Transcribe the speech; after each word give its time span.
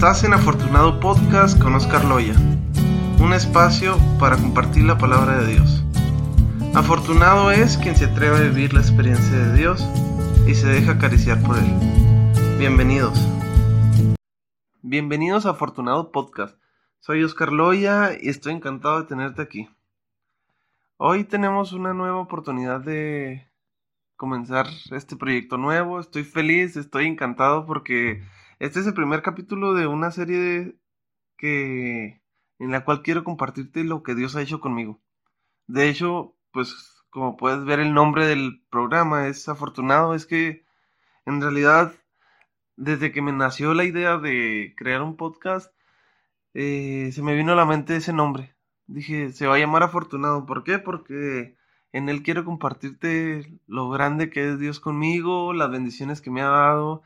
Estás 0.00 0.24
en 0.24 0.32
Afortunado 0.32 0.98
Podcast 0.98 1.60
con 1.60 1.74
Oscar 1.74 2.06
Loya, 2.06 2.32
un 3.20 3.34
espacio 3.34 3.98
para 4.18 4.38
compartir 4.38 4.84
la 4.84 4.96
palabra 4.96 5.42
de 5.42 5.52
Dios. 5.52 5.84
Afortunado 6.74 7.50
es 7.50 7.76
quien 7.76 7.94
se 7.94 8.06
atreve 8.06 8.38
a 8.38 8.48
vivir 8.48 8.72
la 8.72 8.80
experiencia 8.80 9.36
de 9.36 9.58
Dios 9.58 9.86
y 10.48 10.54
se 10.54 10.68
deja 10.68 10.92
acariciar 10.92 11.42
por 11.42 11.58
él. 11.58 11.70
Bienvenidos. 12.58 13.28
Bienvenidos 14.80 15.44
a 15.44 15.50
Afortunado 15.50 16.10
Podcast. 16.12 16.58
Soy 17.00 17.22
Oscar 17.22 17.52
Loya 17.52 18.12
y 18.18 18.30
estoy 18.30 18.54
encantado 18.54 19.02
de 19.02 19.06
tenerte 19.06 19.42
aquí. 19.42 19.68
Hoy 20.96 21.24
tenemos 21.24 21.74
una 21.74 21.92
nueva 21.92 22.16
oportunidad 22.16 22.80
de 22.80 23.52
comenzar 24.16 24.66
este 24.92 25.16
proyecto 25.16 25.58
nuevo. 25.58 26.00
Estoy 26.00 26.24
feliz, 26.24 26.78
estoy 26.78 27.06
encantado 27.06 27.66
porque 27.66 28.22
este 28.60 28.80
es 28.80 28.86
el 28.86 28.94
primer 28.94 29.22
capítulo 29.22 29.74
de 29.74 29.86
una 29.86 30.10
serie 30.12 30.76
que 31.36 32.22
en 32.58 32.70
la 32.70 32.84
cual 32.84 33.02
quiero 33.02 33.24
compartirte 33.24 33.84
lo 33.84 34.02
que 34.02 34.14
Dios 34.14 34.36
ha 34.36 34.42
hecho 34.42 34.60
conmigo. 34.60 35.00
De 35.66 35.88
hecho, 35.88 36.36
pues 36.52 37.02
como 37.10 37.36
puedes 37.36 37.64
ver 37.64 37.80
el 37.80 37.94
nombre 37.94 38.26
del 38.26 38.62
programa 38.70 39.28
es 39.28 39.48
afortunado, 39.48 40.14
es 40.14 40.26
que 40.26 40.64
en 41.26 41.40
realidad 41.40 41.94
desde 42.76 43.12
que 43.12 43.22
me 43.22 43.32
nació 43.32 43.74
la 43.74 43.84
idea 43.84 44.18
de 44.18 44.74
crear 44.76 45.02
un 45.02 45.16
podcast, 45.16 45.72
eh, 46.54 47.10
se 47.12 47.22
me 47.22 47.34
vino 47.34 47.52
a 47.52 47.56
la 47.56 47.66
mente 47.66 47.96
ese 47.96 48.12
nombre. 48.12 48.54
Dije, 48.86 49.32
se 49.32 49.46
va 49.46 49.56
a 49.56 49.58
llamar 49.58 49.82
afortunado. 49.82 50.46
¿Por 50.46 50.64
qué? 50.64 50.78
Porque 50.78 51.56
en 51.92 52.08
él 52.08 52.22
quiero 52.22 52.44
compartirte 52.44 53.60
lo 53.66 53.90
grande 53.90 54.30
que 54.30 54.50
es 54.50 54.58
Dios 54.58 54.80
conmigo, 54.80 55.52
las 55.54 55.70
bendiciones 55.70 56.20
que 56.20 56.30
me 56.30 56.42
ha 56.42 56.48
dado, 56.48 57.02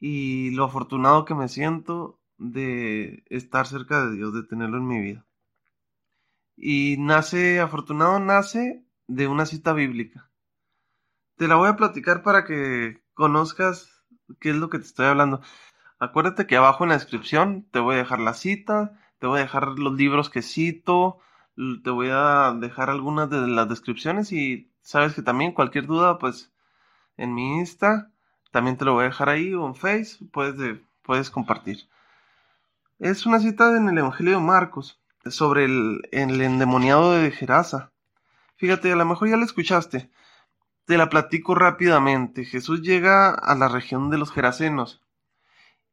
y 0.00 0.50
lo 0.50 0.64
afortunado 0.64 1.24
que 1.24 1.34
me 1.34 1.48
siento 1.48 2.20
de 2.38 3.24
estar 3.30 3.66
cerca 3.66 4.06
de 4.06 4.16
Dios, 4.16 4.32
de 4.32 4.44
tenerlo 4.44 4.78
en 4.78 4.86
mi 4.86 5.00
vida. 5.00 5.26
Y 6.56 6.96
nace, 6.98 7.60
afortunado 7.60 8.18
nace 8.20 8.84
de 9.06 9.28
una 9.28 9.46
cita 9.46 9.72
bíblica. 9.72 10.30
Te 11.36 11.48
la 11.48 11.56
voy 11.56 11.68
a 11.68 11.76
platicar 11.76 12.22
para 12.22 12.44
que 12.44 13.02
conozcas 13.14 14.04
qué 14.40 14.50
es 14.50 14.56
lo 14.56 14.70
que 14.70 14.78
te 14.78 14.84
estoy 14.84 15.06
hablando. 15.06 15.40
Acuérdate 15.98 16.46
que 16.46 16.56
abajo 16.56 16.84
en 16.84 16.90
la 16.90 16.96
descripción 16.96 17.66
te 17.70 17.80
voy 17.80 17.96
a 17.96 17.98
dejar 17.98 18.20
la 18.20 18.34
cita, 18.34 18.98
te 19.18 19.26
voy 19.26 19.40
a 19.40 19.42
dejar 19.42 19.78
los 19.78 19.94
libros 19.94 20.30
que 20.30 20.42
cito, 20.42 21.18
te 21.82 21.90
voy 21.90 22.08
a 22.12 22.56
dejar 22.58 22.90
algunas 22.90 23.30
de 23.30 23.46
las 23.48 23.68
descripciones 23.68 24.32
y 24.32 24.72
sabes 24.80 25.14
que 25.14 25.22
también 25.22 25.52
cualquier 25.52 25.86
duda, 25.86 26.18
pues 26.18 26.52
en 27.16 27.34
mi 27.34 27.58
Insta 27.58 28.12
también 28.50 28.76
te 28.76 28.84
lo 28.84 28.94
voy 28.94 29.04
a 29.04 29.08
dejar 29.08 29.28
ahí 29.28 29.54
o 29.54 29.66
en 29.66 29.74
Face, 29.74 30.18
puedes, 30.32 30.80
puedes 31.02 31.30
compartir. 31.30 31.88
Es 32.98 33.26
una 33.26 33.38
cita 33.38 33.76
en 33.76 33.88
el 33.88 33.98
Evangelio 33.98 34.34
de 34.34 34.44
Marcos 34.44 35.00
sobre 35.26 35.64
el, 35.64 36.00
endemoniado 36.12 37.12
de 37.12 37.30
Gerasa. 37.30 37.92
Fíjate, 38.56 38.92
a 38.92 38.96
lo 38.96 39.04
mejor 39.04 39.28
ya 39.28 39.36
la 39.36 39.44
escuchaste. 39.44 40.10
Te 40.84 40.96
la 40.96 41.08
platico 41.08 41.54
rápidamente. 41.54 42.44
Jesús 42.44 42.82
llega 42.82 43.30
a 43.30 43.54
la 43.54 43.68
región 43.68 44.10
de 44.10 44.18
los 44.18 44.32
Gerasenos. 44.32 45.02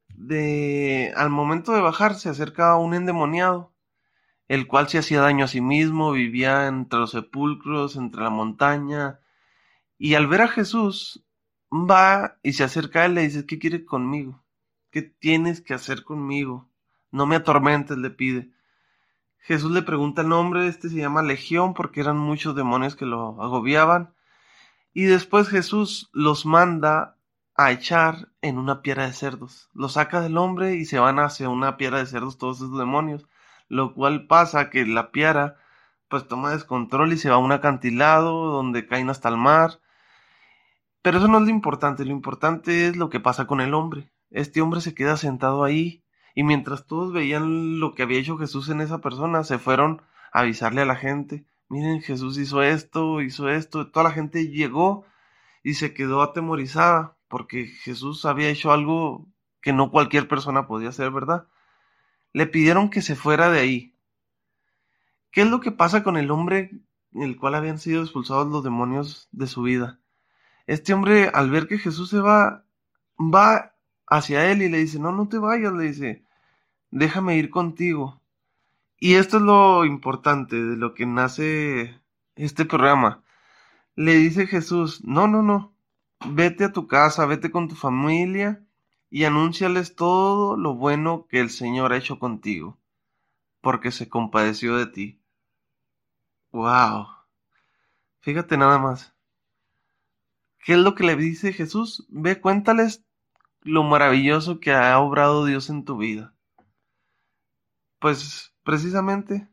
De, 0.08 1.14
al 1.16 1.30
momento 1.30 1.74
de 1.74 1.82
bajar 1.82 2.16
se 2.16 2.30
acerca 2.30 2.76
un 2.78 2.94
endemoniado, 2.94 3.74
el 4.48 4.68
cual 4.68 4.88
se 4.88 5.00
hacía 5.00 5.22
daño 5.22 5.46
a 5.46 5.50
sí 5.50 5.62
mismo, 5.62 6.12
vivía 6.12 6.68
entre 6.68 7.00
los 7.00 7.12
sepulcros, 7.12 7.98
entre 7.98 8.22
la 8.22 8.30
montaña, 8.30 9.20
y 9.98 10.16
al 10.16 10.28
ver 10.28 10.42
a 10.42 10.48
Jesús 10.48 11.25
va 11.84 12.38
y 12.44 12.54
se 12.54 12.64
acerca 12.64 13.02
a 13.02 13.06
él 13.06 13.14
y 13.14 13.16
le 13.16 13.22
dice, 13.24 13.46
¿qué 13.46 13.60
quiere 13.60 13.86
conmigo? 13.86 14.44
¿Qué 14.92 15.02
tienes 15.02 15.62
que 15.62 15.74
hacer 15.74 16.04
conmigo? 16.04 16.70
No 17.12 17.26
me 17.26 17.36
atormentes, 17.36 17.98
le 17.98 18.10
pide. 18.10 18.52
Jesús 19.40 19.72
le 19.72 19.82
pregunta 19.82 20.22
el 20.22 20.30
nombre, 20.30 20.68
este 20.68 20.90
se 20.90 20.98
llama 20.98 21.22
Legión 21.22 21.74
porque 21.74 22.02
eran 22.02 22.18
muchos 22.18 22.56
demonios 22.56 22.96
que 22.96 23.06
lo 23.06 23.42
agobiaban. 23.42 24.14
Y 24.94 25.04
después 25.04 25.50
Jesús 25.50 26.10
los 26.14 26.46
manda 26.46 27.18
a 27.56 27.72
echar 27.72 28.30
en 28.42 28.58
una 28.58 28.82
piedra 28.82 29.06
de 29.06 29.14
cerdos. 29.14 29.70
Lo 29.74 29.90
saca 29.90 30.22
del 30.22 30.38
hombre 30.38 30.76
y 30.76 30.86
se 30.86 31.00
van 31.00 31.20
hacia 31.20 31.50
una 31.50 31.78
piedra 31.78 32.00
de 32.00 32.06
cerdos 32.06 32.38
todos 32.38 32.58
esos 32.58 32.78
demonios. 32.78 33.28
Lo 33.68 33.94
cual 33.94 34.28
pasa 34.28 34.70
que 34.70 34.86
la 34.86 35.12
piedra 35.12 35.58
pues 36.08 36.28
toma 36.28 36.52
descontrol 36.52 37.14
y 37.14 37.18
se 37.18 37.30
va 37.30 37.36
a 37.36 37.40
un 37.40 37.52
acantilado 37.52 38.48
donde 38.52 38.88
caen 38.88 39.10
hasta 39.10 39.30
el 39.30 39.38
mar 39.38 39.80
pero 41.06 41.20
eso 41.20 41.28
no 41.28 41.38
es 41.38 41.44
lo 41.44 41.52
importante, 41.52 42.04
lo 42.04 42.10
importante 42.10 42.88
es 42.88 42.96
lo 42.98 43.12
que 43.12 43.20
pasa 43.20 43.46
con 43.46 43.62
el 43.62 43.76
hombre. 43.76 44.12
Este 44.32 44.60
hombre 44.60 44.82
se 44.82 44.96
queda 44.96 45.18
sentado 45.18 45.64
ahí 45.64 46.04
y 46.34 46.42
mientras 46.42 46.88
todos 46.88 47.14
veían 47.14 47.80
lo 47.80 47.94
que 47.94 48.02
había 48.02 48.18
hecho 48.18 48.40
Jesús 48.40 48.70
en 48.70 48.82
esa 48.82 49.02
persona, 49.02 49.44
se 49.44 49.60
fueron 49.60 50.02
a 50.34 50.40
avisarle 50.40 50.82
a 50.82 50.86
la 50.86 50.96
gente, 50.96 51.46
miren, 51.70 52.02
Jesús 52.02 52.40
hizo 52.40 52.64
esto, 52.64 53.22
hizo 53.22 53.50
esto, 53.50 53.92
toda 53.92 54.06
la 54.06 54.16
gente 54.16 54.48
llegó 54.50 55.06
y 55.62 55.76
se 55.76 55.94
quedó 55.94 56.24
atemorizada 56.24 57.20
porque 57.28 57.68
Jesús 57.68 58.26
había 58.26 58.50
hecho 58.50 58.72
algo 58.72 59.28
que 59.62 59.74
no 59.74 59.92
cualquier 59.92 60.28
persona 60.28 60.66
podía 60.66 60.90
hacer, 60.90 61.12
¿verdad? 61.12 61.48
Le 62.34 62.48
pidieron 62.48 62.90
que 62.90 63.04
se 63.04 63.16
fuera 63.16 63.52
de 63.52 63.60
ahí. 63.60 63.96
¿Qué 65.30 65.42
es 65.42 65.48
lo 65.52 65.60
que 65.60 65.72
pasa 65.72 66.02
con 66.02 66.18
el 66.18 66.32
hombre 66.32 66.72
en 67.12 67.22
el 67.22 67.38
cual 67.38 67.54
habían 67.54 67.78
sido 67.78 68.02
expulsados 68.02 68.48
los 68.48 68.64
demonios 68.64 69.30
de 69.32 69.46
su 69.46 69.62
vida? 69.62 70.00
Este 70.68 70.94
hombre, 70.94 71.30
al 71.34 71.50
ver 71.50 71.68
que 71.68 71.78
Jesús 71.78 72.10
se 72.10 72.20
va, 72.20 72.66
va 73.20 73.76
hacia 74.08 74.52
él 74.52 74.62
y 74.62 74.70
le 74.70 74.80
dice, 74.80 75.00
no, 75.00 75.12
no 75.12 75.28
te 75.28 75.38
vayas, 75.38 75.74
le 75.74 75.86
dice, 75.86 76.26
déjame 76.92 77.38
ir 77.38 77.50
contigo. 77.50 78.22
Y 78.98 79.16
esto 79.16 79.38
es 79.38 79.44
lo 79.44 79.86
importante 79.86 80.56
de 80.56 80.78
lo 80.78 80.94
que 80.94 81.06
nace 81.06 82.00
este 82.36 82.66
programa. 82.66 83.24
Le 83.96 84.16
dice 84.16 84.48
Jesús, 84.48 85.04
no, 85.04 85.28
no, 85.28 85.42
no, 85.42 85.76
vete 86.28 86.66
a 86.66 86.74
tu 86.74 86.88
casa, 86.88 87.26
vete 87.26 87.52
con 87.52 87.68
tu 87.68 87.76
familia 87.76 88.66
y 89.10 89.26
anúnciales 89.26 89.96
todo 89.96 90.58
lo 90.58 90.76
bueno 90.76 91.28
que 91.30 91.40
el 91.40 91.50
Señor 91.50 91.94
ha 91.94 91.98
hecho 91.98 92.20
contigo, 92.20 92.78
porque 93.62 93.92
se 93.92 94.10
compadeció 94.10 94.76
de 94.78 94.88
ti. 94.88 95.22
¡Wow! 96.52 97.08
Fíjate 98.20 98.58
nada 98.58 98.80
más. 98.80 99.15
¿Qué 100.66 100.74
es 100.74 100.80
lo 100.80 100.96
que 100.96 101.04
le 101.04 101.16
dice 101.16 101.54
Jesús? 101.54 102.08
Ve, 102.10 102.42
cuéntales 102.42 103.06
lo 103.62 103.84
maravilloso 103.84 104.60
que 104.60 104.74
ha 104.74 104.98
obrado 104.98 105.46
Dios 105.46 105.70
en 105.70 105.86
tu 105.86 105.96
vida. 105.96 106.34
Pues 108.00 108.52
precisamente 108.64 109.48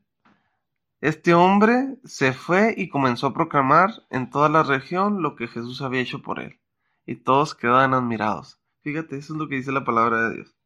este 1.03 1.35
hombre 1.35 1.99
se 2.05 2.33
fue 2.33 2.75
y 2.79 2.89
comenzó 2.89 3.27
a 3.27 3.35
proclamar 3.35 3.91
en 4.09 4.31
toda 4.31 4.49
la 4.49 4.63
región 4.63 5.21
lo 5.21 5.37
que 5.37 5.49
Jesús 5.49 5.83
había 5.83 6.01
hecho 6.01 6.23
por 6.23 6.41
él. 6.41 6.61
Y 7.05 7.17
todos 7.17 7.55
quedaban 7.55 7.93
admirados. 7.93 8.59
Fíjate, 8.81 9.19
eso 9.19 9.35
es 9.35 9.39
lo 9.39 9.49
que 9.49 9.57
dice 9.57 9.71
la 9.71 9.85
palabra 9.85 10.31
de 10.31 10.37
Dios. 10.37 10.57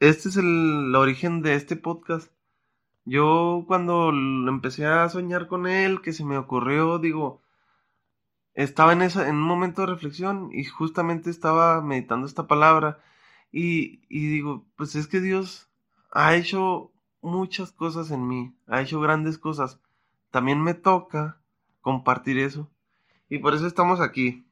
Este 0.00 0.30
es 0.30 0.38
el, 0.38 0.94
origen 0.96 1.42
de 1.42 1.56
este 1.56 1.76
podcast. 1.76 2.32
Yo 3.04 3.64
cuando 3.68 4.08
empecé 4.08 4.86
a 4.86 5.06
soñar 5.10 5.46
con 5.46 5.66
él, 5.66 6.00
que 6.00 6.14
se 6.14 6.24
me 6.24 6.38
ocurrió, 6.38 6.98
digo, 6.98 7.41
estaba 8.54 8.92
en, 8.92 9.02
esa, 9.02 9.28
en 9.28 9.36
un 9.36 9.42
momento 9.42 9.82
de 9.82 9.88
reflexión 9.88 10.50
y 10.52 10.64
justamente 10.64 11.30
estaba 11.30 11.80
meditando 11.80 12.26
esta 12.26 12.46
palabra 12.46 12.98
y, 13.50 14.00
y 14.08 14.26
digo, 14.26 14.66
pues 14.76 14.94
es 14.94 15.06
que 15.06 15.20
Dios 15.20 15.68
ha 16.10 16.34
hecho 16.34 16.92
muchas 17.20 17.72
cosas 17.72 18.10
en 18.10 18.26
mí, 18.26 18.54
ha 18.66 18.82
hecho 18.82 19.00
grandes 19.00 19.38
cosas. 19.38 19.80
También 20.30 20.62
me 20.62 20.74
toca 20.74 21.38
compartir 21.80 22.38
eso. 22.38 22.70
Y 23.28 23.38
por 23.38 23.54
eso 23.54 23.66
estamos 23.66 24.00
aquí. 24.00 24.44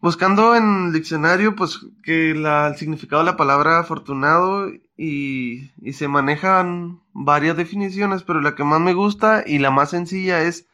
Buscando 0.00 0.54
en 0.54 0.86
el 0.86 0.92
diccionario, 0.92 1.56
pues 1.56 1.80
que 2.04 2.34
la, 2.34 2.68
el 2.68 2.76
significado 2.76 3.22
de 3.22 3.30
la 3.30 3.36
palabra 3.36 3.80
afortunado 3.80 4.70
y, 4.96 5.70
y 5.80 5.92
se 5.92 6.08
manejan 6.08 7.00
varias 7.12 7.56
definiciones, 7.56 8.22
pero 8.22 8.40
la 8.40 8.54
que 8.54 8.64
más 8.64 8.80
me 8.80 8.94
gusta 8.94 9.42
y 9.44 9.58
la 9.58 9.70
más 9.70 9.90
sencilla 9.90 10.42
es 10.42 10.68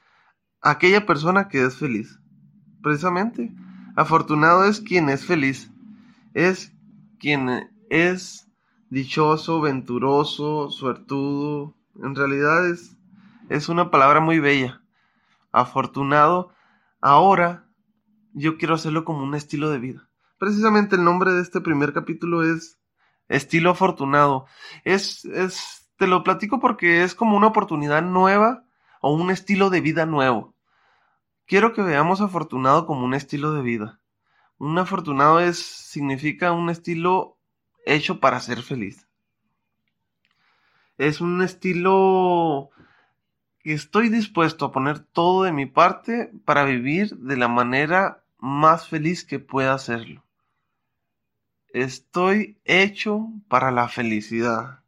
aquella 0.64 1.06
persona 1.06 1.46
que 1.48 1.64
es 1.64 1.76
feliz. 1.76 2.18
Precisamente, 2.82 3.54
afortunado 3.94 4.64
es 4.64 4.80
quien 4.80 5.08
es 5.08 5.24
feliz. 5.24 5.70
Es 6.32 6.72
quien 7.20 7.70
es 7.90 8.48
dichoso, 8.90 9.60
venturoso, 9.60 10.70
suertudo. 10.70 11.76
En 12.02 12.16
realidad 12.16 12.68
es, 12.68 12.96
es 13.48 13.68
una 13.68 13.90
palabra 13.90 14.20
muy 14.20 14.40
bella. 14.40 14.82
Afortunado. 15.52 16.50
Ahora 17.00 17.68
yo 18.32 18.56
quiero 18.56 18.74
hacerlo 18.74 19.04
como 19.04 19.22
un 19.22 19.34
estilo 19.34 19.70
de 19.70 19.78
vida. 19.78 20.08
Precisamente 20.38 20.96
el 20.96 21.04
nombre 21.04 21.32
de 21.32 21.42
este 21.42 21.60
primer 21.60 21.92
capítulo 21.92 22.42
es 22.42 22.80
Estilo 23.28 23.70
Afortunado. 23.70 24.46
Es, 24.84 25.24
es, 25.26 25.90
te 25.98 26.06
lo 26.06 26.24
platico 26.24 26.58
porque 26.58 27.04
es 27.04 27.14
como 27.14 27.36
una 27.36 27.48
oportunidad 27.48 28.02
nueva 28.02 28.64
o 29.00 29.12
un 29.14 29.30
estilo 29.30 29.68
de 29.68 29.82
vida 29.82 30.06
nuevo. 30.06 30.53
Quiero 31.46 31.74
que 31.74 31.82
veamos 31.82 32.20
afortunado 32.20 32.86
como 32.86 33.04
un 33.04 33.14
estilo 33.14 33.52
de 33.52 33.62
vida. 33.62 34.00
Un 34.58 34.78
afortunado 34.78 35.40
es 35.40 35.58
significa 35.58 36.52
un 36.52 36.70
estilo 36.70 37.38
hecho 37.84 38.18
para 38.18 38.40
ser 38.40 38.62
feliz. 38.62 39.06
Es 40.96 41.20
un 41.20 41.42
estilo 41.42 42.70
que 43.58 43.74
estoy 43.74 44.08
dispuesto 44.08 44.66
a 44.66 44.72
poner 44.72 45.00
todo 45.00 45.42
de 45.42 45.52
mi 45.52 45.66
parte 45.66 46.32
para 46.44 46.64
vivir 46.64 47.16
de 47.16 47.36
la 47.36 47.48
manera 47.48 48.24
más 48.38 48.88
feliz 48.88 49.24
que 49.24 49.38
pueda 49.38 49.74
hacerlo. 49.74 50.24
Estoy 51.68 52.58
hecho 52.64 53.28
para 53.48 53.70
la 53.70 53.88
felicidad. 53.88 54.84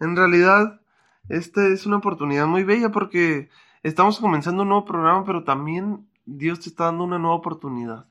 En 0.00 0.16
realidad, 0.16 0.80
esta 1.28 1.66
es 1.66 1.86
una 1.86 1.96
oportunidad 1.96 2.46
muy 2.46 2.62
bella 2.62 2.90
porque 2.90 3.48
estamos 3.84 4.18
comenzando 4.18 4.62
un 4.62 4.70
nuevo 4.70 4.86
programa, 4.86 5.24
pero 5.24 5.44
también 5.44 6.08
Dios 6.24 6.60
te 6.60 6.70
está 6.70 6.86
dando 6.86 7.04
una 7.04 7.18
nueva 7.18 7.36
oportunidad. 7.36 8.06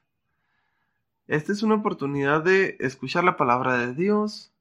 Esta 1.28 1.52
es 1.52 1.64
una 1.64 1.76
oportunidad 1.76 2.44
de 2.44 2.78
escuchar 2.80 3.24
la 3.24 3.38
palabra 3.38 3.78
de 3.78 3.94
Dios, 3.94 4.54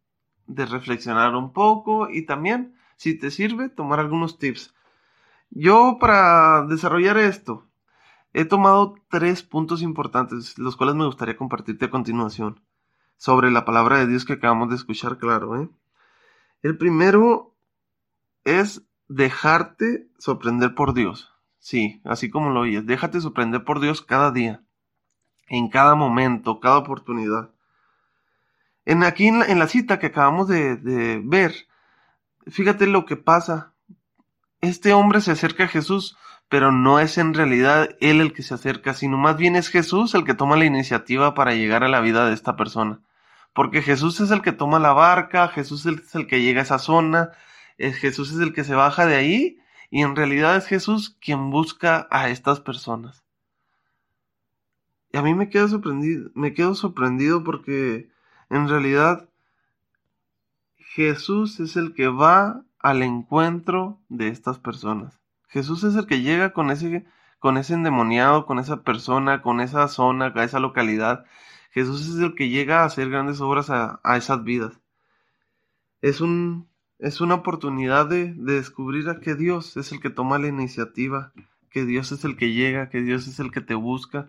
de 0.47 0.65
reflexionar 0.65 1.37
un 1.37 1.53
poco 1.53 2.09
y 2.09 2.25
también, 2.25 2.75
si 2.97 3.17
te 3.17 3.31
sirve, 3.31 3.69
tomar 3.69 4.01
algunos 4.01 4.39
tips. 4.39 4.75
Yo 5.51 5.99
para 6.01 6.65
desarrollar 6.67 7.19
esto 7.19 7.67
he 8.33 8.47
tomado 8.47 8.95
tres 9.11 9.43
puntos 9.43 9.83
importantes, 9.83 10.59
los 10.59 10.79
cuales 10.79 10.95
me 10.95 11.05
gustaría 11.05 11.37
compartirte 11.37 11.85
a 11.85 11.91
continuación, 11.91 12.63
sobre 13.19 13.51
la 13.51 13.67
palabra 13.67 13.99
de 13.99 14.07
Dios 14.07 14.25
que 14.25 14.33
acabamos 14.33 14.71
de 14.71 14.77
escuchar, 14.77 15.19
claro. 15.19 15.61
¿eh? 15.61 15.69
El 16.63 16.79
primero 16.79 17.55
es 18.45 18.83
dejarte 19.15 20.09
sorprender 20.19 20.75
por 20.75 20.95
Dios. 20.95 21.33
Sí, 21.59 22.01
así 22.05 22.31
como 22.31 22.51
lo 22.51 22.61
oyes, 22.61 22.87
déjate 22.87 23.21
sorprender 23.21 23.65
por 23.65 23.81
Dios 23.81 24.03
cada 24.03 24.31
día 24.33 24.63
en 25.49 25.69
cada 25.69 25.95
momento, 25.95 26.61
cada 26.61 26.79
oportunidad. 26.79 27.51
En 28.85 29.05
aquí 29.05 29.29
en 29.29 29.59
la, 29.59 29.69
cita 29.69 29.99
que 29.99 30.07
acabamos 30.07 30.49
de, 30.49 30.77
de 30.77 31.21
ver, 31.23 31.55
fíjate 32.47 32.87
lo 32.87 33.05
que 33.05 33.17
pasa. 33.17 33.75
Este 34.61 34.93
hombre 34.93 35.21
se 35.21 35.33
acerca 35.33 35.65
a 35.65 35.69
Jesús, 35.69 36.17
pero 36.49 36.73
no 36.73 36.99
es 37.01 37.19
en 37.19 37.35
realidad 37.35 37.91
él 38.01 38.21
el 38.21 38.33
que 38.33 38.43
se 38.43 38.55
acerca, 38.55 38.95
sino 38.95 39.19
más 39.19 39.37
bien 39.37 39.55
es 39.57 39.69
Jesús 39.69 40.15
el 40.15 40.25
que 40.25 40.35
toma 40.35 40.57
la 40.57 40.65
iniciativa 40.65 41.35
para 41.35 41.55
llegar 41.55 41.85
a 41.85 41.89
la 41.89 42.01
vida 42.01 42.27
de 42.27 42.35
esta 42.35 42.57
persona. 42.57 43.01
Porque 43.53 43.83
Jesús 43.83 44.21
es 44.21 44.31
el 44.31 44.41
que 44.41 44.53
toma 44.53 44.79
la 44.79 44.95
barca, 44.95 45.49
Jesús 45.49 45.85
es 45.85 46.15
el 46.15 46.27
que 46.27 46.41
llega 46.41 46.61
a 46.61 46.65
esa 46.65 46.79
zona, 46.79 47.33
Jesús 47.79 48.33
es 48.33 48.39
el 48.39 48.53
que 48.53 48.65
se 48.65 48.75
baja 48.75 49.07
de 49.07 49.17
ahí, 49.17 49.59
y 49.91 50.03
en 50.03 50.17
realidad 50.17 50.57
es 50.57 50.67
Jesús 50.67 51.17
quien 51.21 51.51
busca 51.51 52.09
a 52.11 52.29
estas 52.29 52.61
personas. 52.61 53.23
Y 55.13 55.19
a 55.19 55.23
mí 55.23 55.35
me 55.35 55.51
quedo 55.51 55.69
sorprendido, 55.69 56.31
me 56.35 56.55
quedo 56.55 56.75
sorprendido 56.75 57.45
porque 57.45 58.09
en 58.49 58.69
realidad 58.69 59.29
Jesús 60.95 61.61
es 61.61 61.77
el 61.77 61.95
que 61.95 62.09
va 62.09 62.65
al 62.79 63.03
encuentro 63.03 64.01
de 64.09 64.29
estas 64.29 64.59
personas. 64.59 65.21
Jesús 65.49 65.85
es 65.85 65.95
el 65.97 66.07
que 66.07 66.23
llega 66.23 66.53
con 66.55 66.71
ese, 66.71 67.05
con 67.39 67.59
ese 67.59 67.75
endemoniado, 67.75 68.47
con 68.47 68.59
esa 68.59 68.83
persona, 68.83 69.43
con 69.43 69.61
esa 69.61 69.87
zona, 69.89 70.33
a 70.35 70.45
esa 70.45 70.61
localidad. 70.61 71.27
Jesús 71.71 72.09
es 72.09 72.17
el 72.17 72.35
que 72.35 72.49
llega 72.49 72.81
a 72.81 72.85
hacer 72.87 73.11
grandes 73.11 73.41
obras 73.41 73.69
a, 73.69 74.01
esas 74.17 74.45
vidas. 74.45 74.81
Es, 76.01 76.21
un, 76.21 76.69
es 77.03 77.21
una 77.21 77.35
oportunidad 77.35 78.07
de, 78.07 78.33
de 78.33 78.55
descubrir 78.55 79.09
a 79.09 79.19
que 79.19 79.35
Dios 79.35 79.77
es 79.77 79.91
el 79.91 80.01
que 80.01 80.09
toma 80.09 80.39
la 80.39 80.47
iniciativa, 80.47 81.33
que 81.69 81.85
Dios 81.85 82.13
es 82.13 82.25
el 82.25 82.37
que 82.37 82.53
llega, 82.53 82.91
que 82.91 83.03
Dios 83.03 83.27
es 83.27 83.41
el 83.41 83.51
que 83.51 83.61
te 83.61 83.75
busca, 83.75 84.29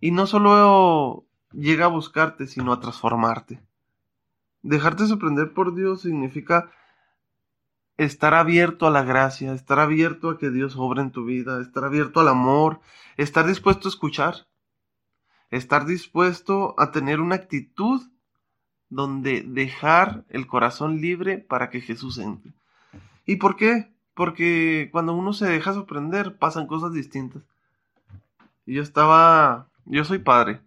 y 0.00 0.10
no 0.10 0.26
solo 0.26 1.26
llega 1.52 1.84
a 1.84 1.88
buscarte, 1.88 2.46
sino 2.46 2.72
a 2.72 2.80
transformarte. 2.80 3.60
Dejarte 4.62 5.06
sorprender 5.06 5.52
por 5.52 5.74
Dios 5.74 6.00
significa 6.00 6.70
estar 7.98 8.32
abierto 8.32 8.86
a 8.86 8.90
la 8.90 9.02
gracia, 9.02 9.52
estar 9.52 9.78
abierto 9.78 10.30
a 10.30 10.38
que 10.38 10.48
Dios 10.48 10.76
obre 10.78 11.02
en 11.02 11.10
tu 11.10 11.26
vida, 11.26 11.60
estar 11.60 11.84
abierto 11.84 12.20
al 12.20 12.28
amor, 12.28 12.80
estar 13.18 13.46
dispuesto 13.46 13.88
a 13.88 13.90
escuchar, 13.90 14.46
estar 15.50 15.84
dispuesto 15.84 16.74
a 16.78 16.92
tener 16.92 17.20
una 17.20 17.34
actitud 17.34 18.00
donde 18.90 19.42
dejar 19.42 20.24
el 20.28 20.46
corazón 20.46 21.00
libre 21.00 21.38
para 21.38 21.70
que 21.70 21.80
Jesús 21.80 22.18
entre. 22.18 22.52
¿Y 23.24 23.36
por 23.36 23.56
qué? 23.56 23.90
Porque 24.14 24.90
cuando 24.92 25.14
uno 25.14 25.32
se 25.32 25.46
deja 25.46 25.72
sorprender 25.72 26.36
pasan 26.36 26.66
cosas 26.66 26.92
distintas. 26.92 27.42
Y 28.66 28.74
yo 28.74 28.82
estaba 28.82 29.70
yo 29.90 30.04
soy 30.04 30.18
padre. 30.18 30.60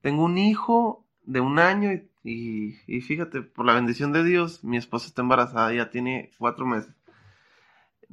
Tengo 0.00 0.24
un 0.24 0.38
hijo 0.38 1.04
de 1.24 1.40
un 1.40 1.58
año 1.58 1.90
y, 2.22 2.72
fíjate, 3.00 3.42
por 3.42 3.66
la 3.66 3.74
bendición 3.74 4.12
de 4.12 4.24
Dios, 4.24 4.62
mi 4.64 4.76
esposa 4.76 5.08
está 5.08 5.22
embarazada, 5.22 5.72
ya 5.74 5.90
tiene 5.90 6.30
cuatro 6.38 6.66
meses. 6.66 6.94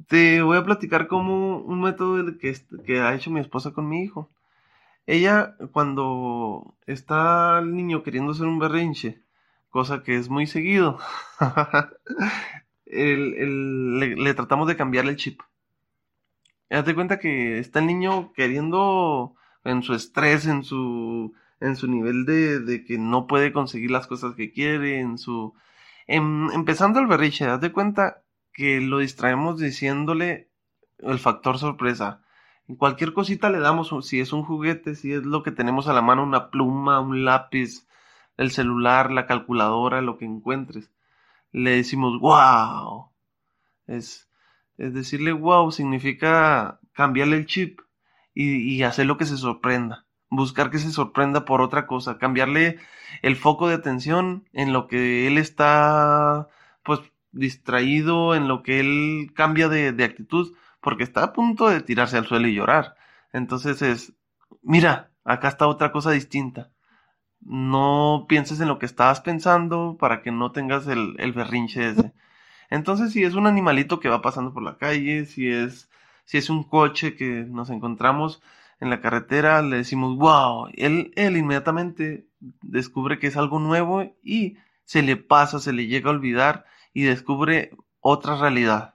Te 0.08 0.42
voy 0.42 0.58
a 0.58 0.64
platicar 0.64 1.06
como 1.06 1.58
un 1.58 1.80
método 1.80 2.38
que, 2.38 2.56
que 2.84 3.00
ha 3.00 3.14
hecho 3.14 3.30
mi 3.30 3.40
esposa 3.40 3.72
con 3.72 3.88
mi 3.88 4.02
hijo. 4.02 4.30
Ella, 5.06 5.56
cuando 5.72 6.74
está 6.86 7.58
el 7.60 7.74
niño 7.74 8.02
queriendo 8.02 8.32
hacer 8.32 8.46
un 8.46 8.58
berrinche, 8.58 9.22
cosa 9.72 10.02
que 10.02 10.16
es 10.16 10.28
muy 10.28 10.46
seguido, 10.46 10.98
le, 12.84 14.34
tratamos 14.34 14.68
de 14.68 14.76
cambiar 14.76 15.06
el 15.06 15.16
chip. 15.16 15.40
Date 16.68 16.94
cuenta 16.94 17.18
que 17.18 17.58
está 17.58 17.80
el 17.80 17.86
niño 17.86 18.32
queriendo 18.34 19.34
en 19.64 19.82
su 19.82 19.94
estrés, 19.94 20.46
en 20.46 20.62
su, 20.62 21.34
en 21.58 21.76
su 21.76 21.88
nivel 21.88 22.26
de, 22.26 22.60
de 22.60 22.84
que 22.84 22.98
no 22.98 23.26
puede 23.26 23.52
conseguir 23.52 23.90
las 23.90 24.06
cosas 24.06 24.34
que 24.34 24.52
quiere, 24.52 25.00
en 25.00 25.16
su... 25.18 25.54
Em, 26.06 26.50
empezando 26.52 27.00
el 27.00 27.06
berriche, 27.06 27.46
date 27.46 27.72
cuenta 27.72 28.22
que 28.52 28.80
lo 28.80 28.98
distraemos 28.98 29.58
diciéndole 29.58 30.50
el 30.98 31.18
factor 31.18 31.58
sorpresa. 31.58 32.22
En 32.68 32.76
cualquier 32.76 33.14
cosita 33.14 33.48
le 33.48 33.58
damos, 33.58 33.90
si 34.06 34.20
es 34.20 34.34
un 34.34 34.44
juguete, 34.44 34.94
si 34.96 35.12
es 35.14 35.24
lo 35.24 35.42
que 35.42 35.50
tenemos 35.50 35.88
a 35.88 35.94
la 35.94 36.02
mano, 36.02 36.22
una 36.22 36.50
pluma, 36.50 37.00
un 37.00 37.24
lápiz, 37.24 37.86
el 38.36 38.50
celular, 38.50 39.10
la 39.10 39.26
calculadora, 39.26 40.00
lo 40.00 40.18
que 40.18 40.24
encuentres. 40.24 40.90
Le 41.52 41.76
decimos, 41.76 42.18
wow. 42.20 43.10
Es, 43.86 44.28
es 44.78 44.94
decirle 44.94 45.32
wow 45.32 45.70
significa 45.70 46.80
cambiarle 46.92 47.36
el 47.36 47.46
chip 47.46 47.80
y, 48.34 48.82
hacer 48.82 49.06
lo 49.06 49.18
que 49.18 49.26
se 49.26 49.36
sorprenda. 49.36 50.06
Buscar 50.30 50.70
que 50.70 50.78
se 50.78 50.90
sorprenda 50.90 51.44
por 51.44 51.60
otra 51.60 51.86
cosa. 51.86 52.18
Cambiarle 52.18 52.78
el 53.22 53.36
foco 53.36 53.68
de 53.68 53.74
atención 53.74 54.48
en 54.52 54.72
lo 54.72 54.88
que 54.88 55.26
él 55.26 55.38
está, 55.38 56.48
pues, 56.82 57.00
distraído, 57.32 58.34
en 58.34 58.48
lo 58.48 58.62
que 58.62 58.80
él 58.80 59.32
cambia 59.34 59.68
de, 59.68 59.92
de 59.92 60.04
actitud, 60.04 60.54
porque 60.80 61.04
está 61.04 61.22
a 61.24 61.32
punto 61.32 61.68
de 61.68 61.80
tirarse 61.82 62.16
al 62.16 62.26
suelo 62.26 62.48
y 62.48 62.54
llorar. 62.54 62.96
Entonces 63.32 63.82
es, 63.82 64.14
mira, 64.62 65.10
acá 65.24 65.48
está 65.48 65.66
otra 65.66 65.92
cosa 65.92 66.10
distinta. 66.10 66.71
No 67.44 68.26
pienses 68.28 68.60
en 68.60 68.68
lo 68.68 68.78
que 68.78 68.86
estabas 68.86 69.20
pensando 69.20 69.96
para 69.98 70.22
que 70.22 70.30
no 70.30 70.52
tengas 70.52 70.86
el, 70.86 71.16
el 71.18 71.32
berrinche 71.32 71.90
ese. 71.90 72.12
Entonces, 72.70 73.12
si 73.12 73.24
es 73.24 73.34
un 73.34 73.46
animalito 73.46 74.00
que 74.00 74.08
va 74.08 74.22
pasando 74.22 74.52
por 74.54 74.62
la 74.62 74.78
calle, 74.78 75.26
si 75.26 75.48
es 75.48 75.90
si 76.24 76.38
es 76.38 76.50
un 76.50 76.64
coche 76.64 77.16
que 77.16 77.44
nos 77.44 77.70
encontramos 77.70 78.42
en 78.80 78.90
la 78.90 79.00
carretera, 79.00 79.62
le 79.62 79.76
decimos, 79.76 80.16
wow, 80.16 80.68
él, 80.74 81.12
él 81.14 81.36
inmediatamente 81.36 82.26
descubre 82.62 83.18
que 83.18 83.28
es 83.28 83.36
algo 83.36 83.58
nuevo 83.58 84.16
y 84.22 84.56
se 84.84 85.02
le 85.02 85.16
pasa, 85.16 85.58
se 85.58 85.72
le 85.72 85.86
llega 85.86 86.10
a 86.10 86.14
olvidar 86.14 86.64
y 86.92 87.02
descubre 87.02 87.76
otra 88.00 88.36
realidad. 88.36 88.94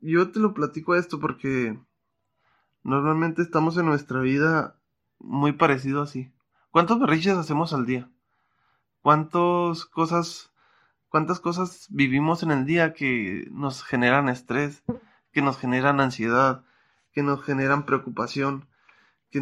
Yo 0.00 0.30
te 0.32 0.40
lo 0.40 0.54
platico 0.54 0.94
esto 0.94 1.20
porque 1.20 1.78
normalmente 2.82 3.42
estamos 3.42 3.76
en 3.76 3.86
nuestra 3.86 4.20
vida 4.20 4.80
muy 5.18 5.52
parecido 5.52 6.02
así. 6.02 6.32
¿Cuántos 6.70 6.98
berriches 7.00 7.36
hacemos 7.36 7.72
al 7.72 7.86
día? 7.86 8.10
¿Cuántas 9.02 9.84
cosas, 9.86 10.52
cuántas 11.08 11.40
cosas 11.40 11.86
vivimos 11.90 12.42
en 12.42 12.50
el 12.50 12.66
día 12.66 12.92
que 12.92 13.48
nos 13.50 13.82
generan 13.82 14.28
estrés? 14.28 14.82
que 15.32 15.42
nos 15.42 15.58
generan 15.58 16.00
ansiedad, 16.00 16.64
que 17.12 17.22
nos 17.22 17.42
generan 17.42 17.86
preocupación, 17.86 18.68
que, 19.30 19.40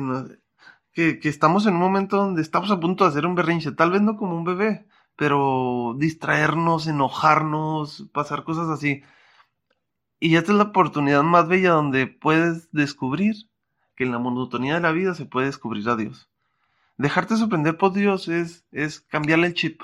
que, 0.93 1.29
estamos 1.29 1.67
en 1.67 1.75
un 1.75 1.81
momento 1.81 2.17
donde 2.17 2.43
estamos 2.43 2.71
a 2.71 2.81
punto 2.81 3.05
de 3.05 3.11
hacer 3.11 3.27
un 3.27 3.35
berrinche, 3.35 3.73
tal 3.73 3.91
vez 3.91 4.03
no 4.03 4.17
como 4.17 4.37
un 4.37 4.45
bebé, 4.45 4.87
pero 5.17 5.95
distraernos, 5.99 6.87
enojarnos, 6.87 8.09
pasar 8.13 8.45
cosas 8.45 8.69
así. 8.69 9.03
Y 10.21 10.37
esta 10.37 10.53
es 10.53 10.59
la 10.59 10.65
oportunidad 10.65 11.23
más 11.23 11.49
bella 11.49 11.71
donde 11.73 12.07
puedes 12.07 12.71
descubrir 12.73 13.35
que 13.97 14.05
en 14.05 14.13
la 14.13 14.19
monotonía 14.19 14.75
de 14.75 14.81
la 14.81 14.93
vida 14.93 15.15
se 15.15 15.27
puede 15.27 15.47
descubrir 15.47 15.89
a 15.89 15.97
Dios. 15.97 16.29
Dejarte 16.99 17.37
sorprender 17.37 17.79
por 17.79 17.93
Dios 17.93 18.29
es, 18.29 18.65
es 18.73 19.01
cambiarle 19.01 19.47
el 19.47 19.55
chip. 19.55 19.83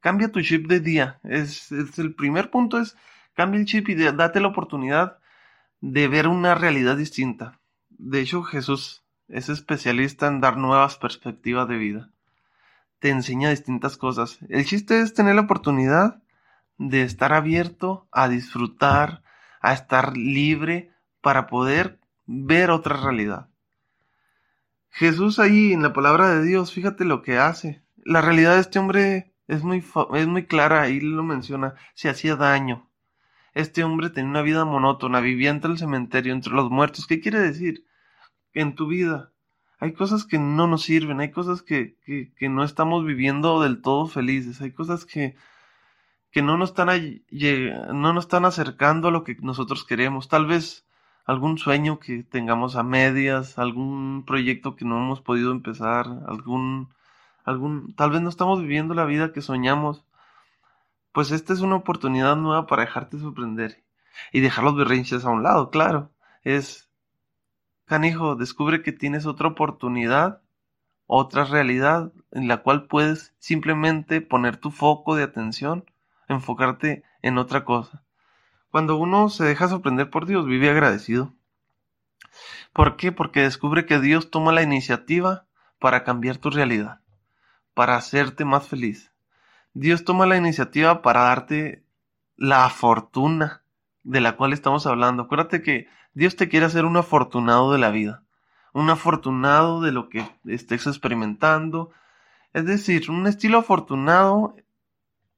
Cambia 0.00 0.30
tu 0.30 0.42
chip 0.42 0.68
de 0.68 0.80
día. 0.80 1.18
Es, 1.24 1.72
es 1.72 1.98
el 1.98 2.14
primer 2.14 2.50
punto 2.50 2.78
es 2.78 2.96
cambia 3.34 3.58
el 3.58 3.66
chip 3.66 3.88
y 3.88 3.94
date 3.94 4.40
la 4.40 4.48
oportunidad 4.48 5.18
de 5.80 6.08
ver 6.08 6.28
una 6.28 6.54
realidad 6.54 6.96
distinta. 6.96 7.58
De 7.88 8.20
hecho, 8.20 8.42
Jesús 8.42 9.02
es 9.28 9.48
especialista 9.48 10.26
en 10.26 10.40
dar 10.40 10.56
nuevas 10.58 10.98
perspectivas 10.98 11.68
de 11.68 11.76
vida. 11.78 12.10
te 12.98 13.10
enseña 13.10 13.50
distintas 13.50 13.96
cosas. 13.96 14.38
El 14.48 14.64
chiste 14.64 15.00
es 15.00 15.12
tener 15.12 15.34
la 15.34 15.40
oportunidad 15.42 16.22
de 16.78 17.02
estar 17.02 17.32
abierto 17.32 18.06
a 18.12 18.28
disfrutar, 18.28 19.24
a 19.60 19.72
estar 19.72 20.16
libre 20.16 20.92
para 21.20 21.48
poder 21.48 21.98
ver 22.26 22.70
otra 22.70 22.96
realidad. 22.96 23.48
Jesús 24.92 25.38
ahí 25.38 25.72
en 25.72 25.82
la 25.82 25.92
palabra 25.92 26.28
de 26.28 26.44
Dios, 26.44 26.72
fíjate 26.72 27.04
lo 27.04 27.22
que 27.22 27.38
hace. 27.38 27.82
La 27.96 28.20
realidad 28.20 28.54
de 28.54 28.60
este 28.60 28.78
hombre 28.78 29.34
es 29.48 29.64
muy, 29.64 29.82
es 30.14 30.26
muy 30.26 30.46
clara, 30.46 30.82
ahí 30.82 31.00
lo 31.00 31.22
menciona, 31.22 31.74
se 31.94 32.10
hacía 32.10 32.36
daño. 32.36 32.90
Este 33.54 33.84
hombre 33.84 34.10
tenía 34.10 34.30
una 34.30 34.42
vida 34.42 34.64
monótona, 34.64 35.20
vivía 35.20 35.50
entre 35.50 35.72
el 35.72 35.78
cementerio, 35.78 36.32
entre 36.32 36.52
los 36.52 36.70
muertos. 36.70 37.06
¿Qué 37.06 37.20
quiere 37.20 37.40
decir? 37.40 37.86
En 38.52 38.74
tu 38.74 38.86
vida 38.86 39.32
hay 39.82 39.94
cosas 39.94 40.24
que 40.24 40.38
no 40.38 40.66
nos 40.66 40.82
sirven, 40.82 41.20
hay 41.20 41.32
cosas 41.32 41.62
que, 41.62 41.96
que, 42.04 42.48
no 42.48 42.62
estamos 42.62 43.04
viviendo 43.04 43.60
del 43.62 43.82
todo 43.82 44.06
felices, 44.06 44.60
hay 44.60 44.70
cosas 44.72 45.04
que, 45.04 45.34
que 46.30 46.40
no 46.40 46.56
nos 46.56 46.70
están 46.70 46.88
no 47.92 48.12
nos 48.12 48.24
están 48.24 48.44
acercando 48.44 49.08
a 49.08 49.10
lo 49.10 49.24
que 49.24 49.36
nosotros 49.40 49.84
queremos. 49.84 50.28
Tal 50.28 50.46
vez 50.46 50.86
algún 51.24 51.58
sueño 51.58 51.98
que 51.98 52.22
tengamos 52.22 52.76
a 52.76 52.82
medias, 52.82 53.58
algún 53.58 54.24
proyecto 54.26 54.76
que 54.76 54.84
no 54.84 54.98
hemos 54.98 55.20
podido 55.20 55.52
empezar, 55.52 56.06
algún 56.26 56.88
algún 57.44 57.94
tal 57.96 58.10
vez 58.10 58.20
no 58.22 58.28
estamos 58.28 58.60
viviendo 58.60 58.94
la 58.94 59.04
vida 59.04 59.32
que 59.32 59.42
soñamos. 59.42 60.04
Pues 61.12 61.30
esta 61.30 61.52
es 61.52 61.60
una 61.60 61.76
oportunidad 61.76 62.36
nueva 62.36 62.66
para 62.66 62.82
dejarte 62.82 63.18
sorprender 63.18 63.82
y 64.32 64.40
dejar 64.40 64.64
los 64.64 64.76
berrinches 64.76 65.24
a 65.24 65.30
un 65.30 65.42
lado, 65.42 65.70
claro. 65.70 66.10
Es 66.42 66.88
canijo, 67.84 68.36
descubre 68.36 68.82
que 68.82 68.92
tienes 68.92 69.26
otra 69.26 69.48
oportunidad, 69.48 70.40
otra 71.06 71.44
realidad 71.44 72.12
en 72.30 72.48
la 72.48 72.62
cual 72.62 72.86
puedes 72.86 73.34
simplemente 73.38 74.20
poner 74.20 74.56
tu 74.56 74.70
foco 74.70 75.14
de 75.14 75.24
atención 75.24 75.84
enfocarte 76.28 77.02
en 77.20 77.38
otra 77.38 77.64
cosa. 77.64 78.02
Cuando 78.72 78.96
uno 78.96 79.28
se 79.28 79.44
deja 79.44 79.68
sorprender 79.68 80.08
por 80.08 80.24
Dios, 80.24 80.46
vive 80.46 80.70
agradecido. 80.70 81.34
¿Por 82.72 82.96
qué? 82.96 83.12
Porque 83.12 83.42
descubre 83.42 83.84
que 83.84 84.00
Dios 84.00 84.30
toma 84.30 84.50
la 84.50 84.62
iniciativa 84.62 85.44
para 85.78 86.04
cambiar 86.04 86.38
tu 86.38 86.48
realidad, 86.48 87.02
para 87.74 87.96
hacerte 87.96 88.46
más 88.46 88.66
feliz. 88.66 89.12
Dios 89.74 90.04
toma 90.04 90.24
la 90.24 90.38
iniciativa 90.38 91.02
para 91.02 91.20
darte 91.20 91.84
la 92.38 92.66
fortuna 92.70 93.62
de 94.04 94.22
la 94.22 94.36
cual 94.36 94.54
estamos 94.54 94.86
hablando. 94.86 95.24
Acuérdate 95.24 95.60
que 95.60 95.86
Dios 96.14 96.36
te 96.36 96.48
quiere 96.48 96.64
hacer 96.64 96.86
un 96.86 96.96
afortunado 96.96 97.72
de 97.72 97.78
la 97.78 97.90
vida, 97.90 98.22
un 98.72 98.88
afortunado 98.88 99.82
de 99.82 99.92
lo 99.92 100.08
que 100.08 100.26
estés 100.46 100.86
experimentando. 100.86 101.90
Es 102.54 102.64
decir, 102.64 103.10
un 103.10 103.26
estilo 103.26 103.58
afortunado 103.58 104.56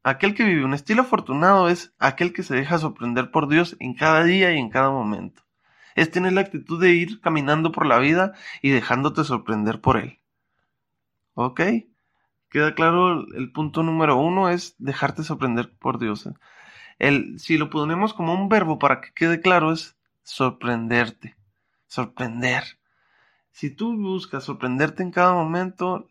Aquel 0.05 0.35
que 0.35 0.45
vive 0.45 0.67
un 0.67 0.75
estilo 0.75 1.01
afortunado 1.01 1.71
es 1.71 1.95
aquel 1.99 2.35
que 2.35 2.43
se 2.43 2.55
deja 2.55 2.77
sorprender 2.77 3.31
por 3.31 3.49
Dios 3.49 3.75
en 3.81 3.95
cada 3.95 4.23
día 4.23 4.53
y 4.53 4.59
en 4.59 4.69
cada 4.69 4.91
momento. 4.91 5.43
Es 5.95 6.11
tener 6.11 6.35
la 6.35 6.43
actitud 6.43 6.79
de 6.79 6.93
ir 6.93 7.23
caminando 7.23 7.73
por 7.73 7.87
la 7.87 7.99
vida 7.99 8.35
y 8.61 8.69
dejándote 8.69 9.25
sorprender 9.25 9.81
por 9.81 9.97
Él. 9.97 10.21
¿Ok? 11.33 11.63
Queda 12.51 12.75
claro, 12.75 13.27
el 13.35 13.51
punto 13.51 13.83
número 13.83 14.17
uno 14.17 14.51
es 14.51 14.75
dejarte 14.79 15.23
sorprender 15.25 15.73
por 15.73 15.99
Dios. 15.99 16.29
El, 16.99 17.41
si 17.41 17.57
lo 17.57 17.71
ponemos 17.71 18.13
como 18.13 18.35
un 18.35 18.51
verbo 18.51 18.79
para 18.79 19.01
que 19.01 19.15
quede 19.15 19.41
claro 19.41 19.73
es 19.73 19.97
sorprenderte, 20.23 21.35
sorprender. 21.87 22.65
Si 23.53 23.71
tú 23.71 23.97
buscas 23.97 24.45
sorprenderte 24.45 25.03
en 25.03 25.13
cada 25.13 25.33
momento, 25.33 26.11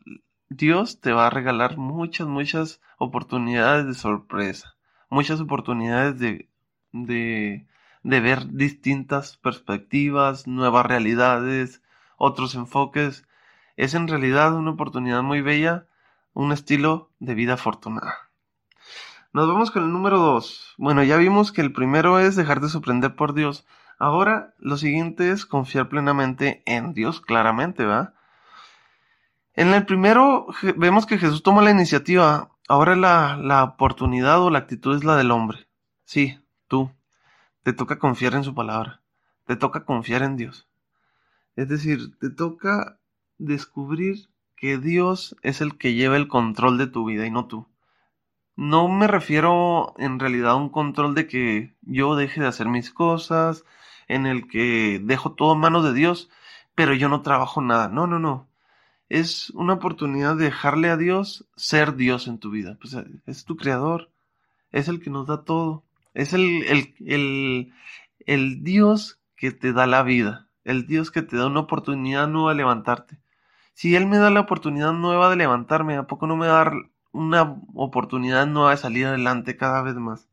Dios 0.56 1.00
te 1.00 1.12
va 1.14 1.28
a 1.28 1.30
regalar 1.32 1.78
muchas, 1.78 2.28
muchas 2.28 2.80
oportunidades 2.98 3.88
de 3.88 3.94
sorpresa, 3.96 4.76
muchas 5.10 5.40
oportunidades 5.40 6.20
de, 6.20 6.50
de, 6.92 7.66
de 8.04 8.20
ver 8.20 8.52
distintas 8.52 9.38
perspectivas, 9.38 10.46
nuevas 10.46 10.86
realidades, 10.86 11.82
otros 12.18 12.54
enfoques. 12.56 13.28
Es 13.78 13.96
en 13.96 14.08
realidad 14.08 14.54
una 14.56 14.72
oportunidad 14.72 15.24
muy 15.24 15.42
bella, 15.42 15.88
un 16.34 16.52
estilo 16.52 17.10
de 17.20 17.34
vida 17.34 17.54
afortunada. 17.54 18.30
Nos 19.32 19.48
vamos 19.48 19.72
con 19.72 19.84
el 19.84 19.92
número 19.92 20.20
dos. 20.20 20.76
Bueno, 20.78 21.02
ya 21.02 21.18
vimos 21.18 21.52
que 21.52 21.62
el 21.62 21.74
primero 21.74 22.20
es 22.20 22.36
dejarte 22.36 22.70
sorprender 22.70 23.16
por 23.16 23.34
Dios. 23.34 23.66
Ahora, 23.98 24.54
lo 24.60 24.78
siguiente 24.78 25.32
es 25.32 25.48
confiar 25.48 25.90
plenamente 25.90 26.62
en 26.68 26.94
Dios, 26.94 27.22
claramente, 27.22 27.86
¿va? 27.86 28.14
En 29.56 29.68
el 29.68 29.86
primero 29.86 30.48
vemos 30.78 31.06
que 31.06 31.20
Jesús 31.20 31.44
toma 31.44 31.62
la 31.62 31.70
iniciativa. 31.70 32.50
Ahora 32.68 32.96
la, 32.96 33.38
la 33.38 33.64
oportunidad 33.64 34.42
o 34.42 34.50
la 34.50 34.60
actitud 34.60 34.96
es 34.96 35.04
la 35.04 35.16
del 35.16 35.30
hombre. 35.30 35.68
Sí, 36.06 36.40
tú. 36.68 36.92
Te 37.62 37.72
toca 37.72 38.00
confiar 38.00 38.34
en 38.34 38.44
su 38.44 38.56
palabra. 38.56 39.02
Te 39.46 39.56
toca 39.56 39.86
confiar 39.86 40.24
en 40.24 40.38
Dios. 40.38 40.68
Es 41.56 41.70
decir, 41.70 42.18
te 42.18 42.32
toca 42.32 42.98
descubrir 43.38 44.30
que 44.56 44.80
Dios 44.80 45.36
es 45.44 45.62
el 45.62 45.78
que 45.78 45.94
lleva 45.94 46.18
el 46.18 46.28
control 46.28 46.80
de 46.80 46.88
tu 46.88 47.06
vida 47.06 47.28
y 47.28 47.32
no 47.32 47.46
tú. 47.46 47.68
No 48.56 48.88
me 48.88 49.06
refiero 49.06 49.94
en 49.98 50.20
realidad 50.20 50.52
a 50.52 50.56
un 50.56 50.70
control 50.70 51.14
de 51.14 51.28
que 51.28 51.76
yo 51.82 52.16
deje 52.16 52.42
de 52.42 52.48
hacer 52.48 52.68
mis 52.70 52.92
cosas, 52.92 53.66
en 54.08 54.26
el 54.26 54.48
que 54.48 55.00
dejo 55.04 55.34
todo 55.34 55.54
en 55.54 55.60
manos 55.60 55.84
de 55.84 55.94
Dios, 55.94 56.30
pero 56.76 56.94
yo 56.94 57.08
no 57.08 57.22
trabajo 57.22 57.62
nada. 57.62 57.88
No, 57.88 58.08
no, 58.08 58.20
no 58.20 58.48
es 59.14 59.52
una 59.52 59.74
oportunidad 59.74 60.36
de 60.36 60.46
dejarle 60.46 60.90
a 60.90 60.98
Dios 60.98 61.46
ser 61.56 61.96
Dios 61.96 62.28
en 62.28 62.40
tu 62.40 62.50
vida. 62.50 62.78
Pues 62.82 62.96
eh, 62.96 63.06
es 63.28 63.46
tu 63.46 63.58
creador, 63.58 64.10
es 64.72 64.88
el 64.88 65.00
que 65.00 65.12
nos 65.12 65.28
da 65.28 65.44
todo, 65.44 65.84
es 66.16 66.34
el, 66.34 66.64
el, 66.64 66.96
el, 67.06 67.74
el 68.26 68.64
Dios 68.64 69.20
que 69.36 69.52
te 69.52 69.72
da 69.72 69.86
la 69.86 70.02
vida, 70.02 70.48
el 70.64 70.88
Dios 70.88 71.12
que 71.12 71.22
te 71.22 71.38
da 71.38 71.46
una 71.46 71.60
oportunidad 71.60 72.28
nueva 72.28 72.50
de 72.50 72.56
levantarte. 72.56 73.20
Si 73.76 73.96
Él 73.96 74.08
me 74.08 74.18
da 74.18 74.32
la 74.32 74.40
oportunidad 74.40 74.94
nueva 74.94 75.30
de 75.30 75.36
levantarme, 75.36 75.96
¿a 75.96 76.08
poco 76.08 76.26
no 76.26 76.36
me 76.36 76.48
da 76.48 76.72
una 77.12 77.56
oportunidad 77.76 78.48
nueva 78.48 78.72
de 78.72 78.78
salir 78.78 79.06
adelante 79.06 79.58
cada 79.58 79.84
vez 79.84 79.94
más? 79.94 80.28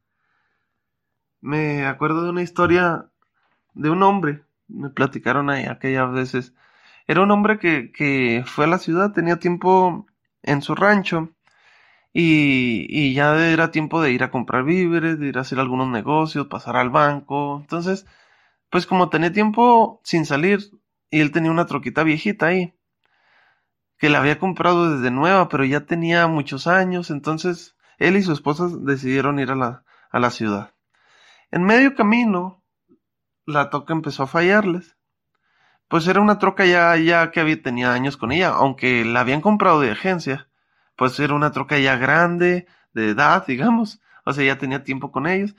Me 1.42 1.84
acuerdo 1.84 2.24
de 2.24 2.30
una 2.30 2.42
historia 2.42 3.10
de 3.74 3.90
un 3.90 4.02
hombre, 4.02 4.42
me 4.68 4.88
platicaron 4.88 5.50
ahí 5.50 5.66
aquellas 5.66 6.10
veces, 6.12 6.54
era 7.10 7.22
un 7.22 7.32
hombre 7.32 7.58
que, 7.58 8.44
fue 8.46 8.66
a 8.66 8.68
la 8.68 8.78
ciudad, 8.78 9.12
tenía 9.12 9.40
tiempo 9.40 10.06
en 10.42 10.62
su 10.62 10.76
rancho 10.76 11.30
y, 12.12 13.12
ya 13.14 13.36
era 13.48 13.72
tiempo 13.72 14.00
de 14.00 14.12
ir 14.12 14.22
a 14.22 14.30
comprar 14.30 14.62
víveres, 14.62 15.18
de 15.18 15.26
ir 15.26 15.38
a 15.38 15.40
hacer 15.40 15.58
algunos 15.58 15.88
negocios, 15.88 16.46
pasar 16.46 16.76
al 16.76 16.90
banco. 16.90 17.58
Entonces, 17.62 18.06
pues 18.70 18.86
como 18.86 19.08
tenía 19.08 19.32
tiempo 19.32 20.00
sin 20.04 20.24
salir 20.24 20.60
y 21.10 21.18
él 21.18 21.32
tenía 21.32 21.50
una 21.50 21.66
troquita 21.66 22.04
viejita 22.04 22.46
ahí, 22.46 22.74
que 23.98 24.08
la 24.08 24.20
había 24.20 24.38
comprado 24.38 24.96
desde 24.96 25.10
nueva, 25.10 25.48
pero 25.48 25.64
ya 25.64 25.86
tenía 25.86 26.28
muchos 26.28 26.68
años, 26.68 27.10
entonces 27.10 27.76
él 27.98 28.16
y 28.16 28.22
su 28.22 28.32
esposa 28.32 28.68
decidieron 28.82 29.40
ir 29.40 29.50
a 29.50 30.20
la 30.20 30.30
ciudad. 30.30 30.74
En 31.50 31.64
medio 31.64 31.96
camino, 31.96 32.62
la 33.46 33.68
toca 33.68 33.94
empezó 33.94 34.22
a 34.22 34.28
fallarles 34.28 34.96
pues 35.90 36.06
era 36.08 36.20
una 36.20 36.38
troca 36.38 36.64
ya, 36.66 36.96
ya 36.96 37.32
que 37.32 37.40
había, 37.40 37.60
tenía 37.62 37.92
años 37.92 38.16
con 38.16 38.32
ella, 38.32 38.50
aunque 38.50 39.04
la 39.04 39.20
habían 39.20 39.40
comprado 39.42 39.80
de 39.80 39.90
agencia, 39.90 40.48
pues 40.96 41.18
era 41.20 41.34
una 41.34 41.52
troca 41.52 41.78
ya 41.78 41.96
grande, 41.96 42.66
de 42.94 43.10
edad, 43.10 43.44
digamos, 43.46 44.00
o 44.24 44.32
sea, 44.32 44.44
ya 44.44 44.58
tenía 44.58 44.84
tiempo 44.84 45.10
con 45.12 45.26
ellos. 45.26 45.56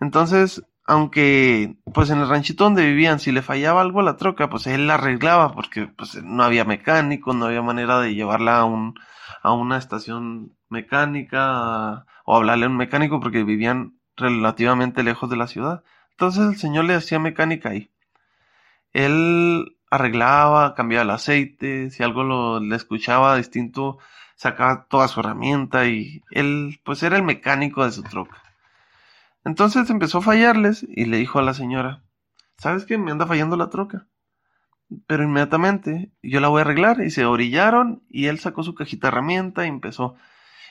Entonces, 0.00 0.64
aunque, 0.86 1.76
pues 1.92 2.10
en 2.10 2.18
el 2.20 2.28
ranchito 2.30 2.64
donde 2.64 2.86
vivían, 2.86 3.20
si 3.20 3.30
le 3.32 3.42
fallaba 3.42 3.82
algo 3.82 4.00
la 4.02 4.16
troca, 4.16 4.48
pues 4.50 4.66
él 4.66 4.86
la 4.86 4.94
arreglaba, 4.94 5.52
porque 5.52 5.86
pues 5.86 6.22
no 6.22 6.42
había 6.44 6.64
mecánico, 6.64 7.34
no 7.34 7.46
había 7.46 7.62
manera 7.62 8.00
de 8.00 8.14
llevarla 8.14 8.58
a 8.60 8.64
un, 8.64 8.94
a 9.42 9.52
una 9.52 9.76
estación 9.78 10.56
mecánica, 10.70 12.06
o 12.24 12.36
hablarle 12.36 12.66
a 12.66 12.68
un 12.68 12.76
mecánico, 12.78 13.20
porque 13.20 13.44
vivían 13.44 13.98
relativamente 14.16 15.02
lejos 15.02 15.28
de 15.30 15.36
la 15.36 15.46
ciudad. 15.46 15.84
Entonces 16.12 16.44
el 16.46 16.56
señor 16.56 16.86
le 16.86 16.94
hacía 16.94 17.18
mecánica 17.18 17.70
ahí. 17.70 17.90
Él 18.94 19.76
arreglaba, 19.90 20.74
cambiaba 20.74 21.04
el 21.04 21.10
aceite, 21.10 21.90
si 21.90 22.02
algo 22.02 22.24
lo, 22.24 22.60
le 22.60 22.76
escuchaba 22.76 23.36
distinto, 23.36 23.98
sacaba 24.36 24.86
toda 24.88 25.08
su 25.08 25.20
herramienta 25.20 25.86
y 25.86 26.22
él 26.30 26.80
pues 26.84 27.02
era 27.02 27.16
el 27.16 27.22
mecánico 27.22 27.84
de 27.84 27.92
su 27.92 28.02
troca. 28.02 28.42
Entonces 29.44 29.90
empezó 29.90 30.18
a 30.18 30.22
fallarles 30.22 30.86
y 30.88 31.04
le 31.04 31.18
dijo 31.18 31.38
a 31.38 31.42
la 31.42 31.54
señora, 31.54 32.02
¿sabes 32.56 32.86
qué? 32.86 32.96
Me 32.96 33.10
anda 33.10 33.26
fallando 33.26 33.56
la 33.56 33.68
troca. 33.68 34.06
Pero 35.06 35.24
inmediatamente 35.24 36.12
yo 36.22 36.40
la 36.40 36.48
voy 36.48 36.60
a 36.60 36.62
arreglar 36.62 37.00
y 37.02 37.10
se 37.10 37.26
orillaron 37.26 38.04
y 38.08 38.26
él 38.26 38.38
sacó 38.38 38.62
su 38.62 38.74
cajita 38.74 39.08
de 39.08 39.12
herramienta 39.12 39.64
y 39.64 39.68
empezó. 39.68 40.14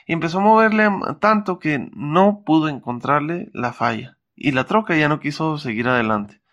Y 0.06 0.12
empezó 0.12 0.38
a 0.38 0.42
moverle 0.42 0.88
tanto 1.20 1.58
que 1.58 1.90
no 1.94 2.42
pudo 2.44 2.68
encontrarle 2.68 3.50
la 3.52 3.72
falla. 3.72 4.18
Y 4.34 4.52
la 4.52 4.64
troca 4.64 4.96
ya 4.96 5.08
no 5.08 5.20
quiso 5.20 5.58
seguir 5.58 5.88
adelante. 5.88 6.43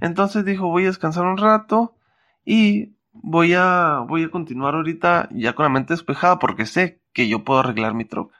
Entonces 0.00 0.44
dijo, 0.44 0.68
voy 0.68 0.84
a 0.84 0.88
descansar 0.88 1.24
un 1.24 1.38
rato 1.38 1.96
y 2.44 2.94
voy 3.12 3.54
a, 3.54 4.04
voy 4.06 4.24
a 4.24 4.30
continuar 4.30 4.74
ahorita 4.74 5.28
ya 5.32 5.54
con 5.54 5.64
la 5.64 5.70
mente 5.70 5.94
despejada 5.94 6.38
porque 6.38 6.66
sé 6.66 7.00
que 7.12 7.28
yo 7.28 7.44
puedo 7.44 7.60
arreglar 7.60 7.94
mi 7.94 8.04
troca. 8.04 8.36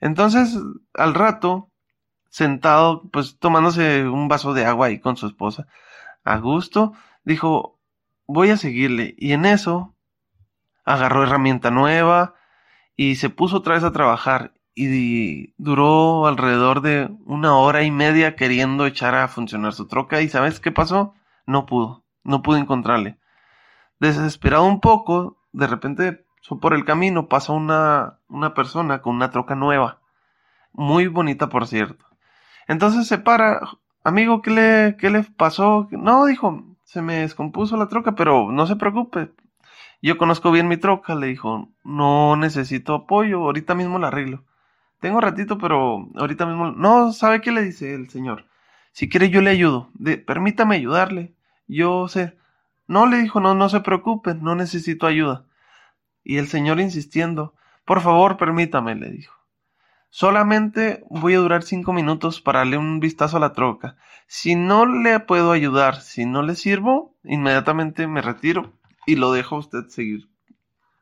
Entonces, 0.00 0.58
al 0.94 1.14
rato, 1.14 1.70
sentado, 2.28 3.02
pues 3.10 3.38
tomándose 3.38 4.08
un 4.08 4.28
vaso 4.28 4.54
de 4.54 4.64
agua 4.64 4.86
ahí 4.86 4.98
con 4.98 5.16
su 5.16 5.26
esposa, 5.26 5.66
a 6.24 6.38
gusto, 6.38 6.92
dijo, 7.24 7.78
voy 8.26 8.50
a 8.50 8.56
seguirle. 8.56 9.14
Y 9.18 9.32
en 9.32 9.44
eso, 9.44 9.94
agarró 10.84 11.22
herramienta 11.22 11.70
nueva 11.70 12.34
y 12.96 13.16
se 13.16 13.30
puso 13.30 13.58
otra 13.58 13.74
vez 13.74 13.84
a 13.84 13.92
trabajar. 13.92 14.54
Y 14.74 15.52
duró 15.58 16.26
alrededor 16.26 16.80
de 16.80 17.10
una 17.26 17.56
hora 17.56 17.82
y 17.82 17.90
media 17.90 18.36
queriendo 18.36 18.86
echar 18.86 19.14
a 19.14 19.28
funcionar 19.28 19.72
su 19.72 19.86
troca. 19.86 20.22
¿Y 20.22 20.28
sabes 20.28 20.60
qué 20.60 20.72
pasó? 20.72 21.14
No 21.46 21.66
pudo, 21.66 22.04
no 22.24 22.42
pudo 22.42 22.56
encontrarle. 22.56 23.18
Desesperado 23.98 24.64
un 24.64 24.80
poco, 24.80 25.36
de 25.52 25.66
repente 25.66 26.24
por 26.60 26.74
el 26.74 26.84
camino 26.84 27.28
pasa 27.28 27.52
una, 27.52 28.18
una 28.28 28.54
persona 28.54 29.02
con 29.02 29.16
una 29.16 29.30
troca 29.30 29.54
nueva. 29.54 30.00
Muy 30.72 31.06
bonita, 31.06 31.48
por 31.48 31.66
cierto. 31.66 32.04
Entonces 32.66 33.06
se 33.06 33.18
para. 33.18 33.60
Amigo, 34.02 34.40
¿qué 34.40 34.50
le, 34.50 34.96
qué 34.98 35.10
le 35.10 35.22
pasó? 35.24 35.88
No, 35.90 36.24
dijo, 36.24 36.64
se 36.84 37.02
me 37.02 37.16
descompuso 37.16 37.76
la 37.76 37.88
troca, 37.88 38.14
pero 38.14 38.50
no 38.50 38.66
se 38.66 38.76
preocupe. 38.76 39.32
Yo 40.02 40.16
conozco 40.16 40.50
bien 40.50 40.68
mi 40.68 40.78
troca, 40.78 41.14
le 41.14 41.26
dijo, 41.26 41.68
no 41.84 42.36
necesito 42.36 42.94
apoyo, 42.94 43.40
ahorita 43.42 43.74
mismo 43.74 43.98
la 43.98 44.08
arreglo. 44.08 44.44
Tengo 45.00 45.20
ratito, 45.20 45.58
pero 45.58 46.08
ahorita 46.14 46.46
mismo... 46.46 46.70
No, 46.72 47.12
¿sabe 47.12 47.40
qué 47.40 47.52
le 47.52 47.62
dice 47.62 47.94
el 47.94 48.10
señor? 48.10 48.46
Si 48.92 49.08
quiere 49.08 49.30
yo 49.30 49.40
le 49.40 49.50
ayudo. 49.50 49.90
Permítame 50.26 50.76
ayudarle. 50.76 51.34
Yo 51.66 52.06
sé. 52.08 52.36
No, 52.86 53.06
le 53.06 53.18
dijo, 53.18 53.40
no, 53.40 53.54
no 53.54 53.68
se 53.68 53.80
preocupe, 53.80 54.34
no 54.34 54.54
necesito 54.54 55.06
ayuda. 55.06 55.46
Y 56.22 56.36
el 56.36 56.48
señor 56.48 56.80
insistiendo, 56.80 57.54
por 57.84 58.00
favor, 58.00 58.36
permítame, 58.36 58.94
le 58.94 59.10
dijo. 59.10 59.34
Solamente 60.10 61.04
voy 61.08 61.34
a 61.34 61.38
durar 61.38 61.62
cinco 61.62 61.92
minutos 61.92 62.40
para 62.40 62.58
darle 62.58 62.76
un 62.76 62.98
vistazo 62.98 63.36
a 63.36 63.40
la 63.40 63.52
troca. 63.52 63.96
Si 64.26 64.56
no 64.56 64.84
le 64.84 65.20
puedo 65.20 65.52
ayudar, 65.52 66.00
si 66.00 66.26
no 66.26 66.42
le 66.42 66.56
sirvo, 66.56 67.14
inmediatamente 67.22 68.06
me 68.08 68.20
retiro 68.20 68.72
y 69.06 69.14
lo 69.16 69.32
dejo 69.32 69.56
a 69.56 69.60
usted 69.60 69.86
seguir 69.86 70.28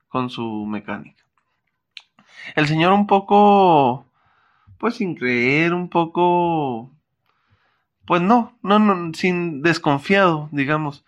con 0.08 0.28
su 0.30 0.66
mecánica. 0.66 1.24
El 2.54 2.66
señor 2.66 2.92
un 2.92 3.06
poco, 3.06 4.06
pues 4.78 4.96
sin 4.96 5.14
creer, 5.14 5.74
un 5.74 5.88
poco, 5.88 6.90
pues 8.06 8.22
no, 8.22 8.58
no, 8.62 8.78
no, 8.78 9.12
sin 9.14 9.62
desconfiado, 9.62 10.48
digamos 10.52 11.04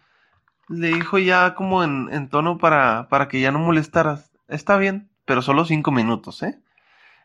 le 0.70 0.88
dijo 0.88 1.18
ya 1.18 1.54
como 1.54 1.82
en, 1.82 2.28
tono 2.28 2.56
para, 2.58 3.08
para 3.08 3.28
que 3.28 3.40
ya 3.40 3.50
no 3.50 3.58
molestaras. 3.58 4.32
Está 4.49 4.76
bien, 4.78 5.10
pero 5.25 5.42
solo 5.42 5.64
cinco 5.64 5.90
minutos, 5.90 6.42
¿eh? 6.42 6.60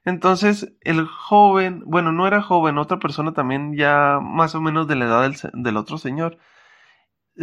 Entonces 0.03 0.73
el 0.81 1.05
joven, 1.07 1.83
bueno, 1.85 2.11
no 2.11 2.27
era 2.27 2.41
joven, 2.41 2.77
otra 2.77 2.99
persona 2.99 3.33
también 3.33 3.75
ya 3.75 4.19
más 4.21 4.55
o 4.55 4.61
menos 4.61 4.87
de 4.87 4.95
la 4.95 5.05
edad 5.05 5.21
del, 5.23 5.35
del, 5.53 5.77
otro 5.77 5.97
señor, 5.97 6.37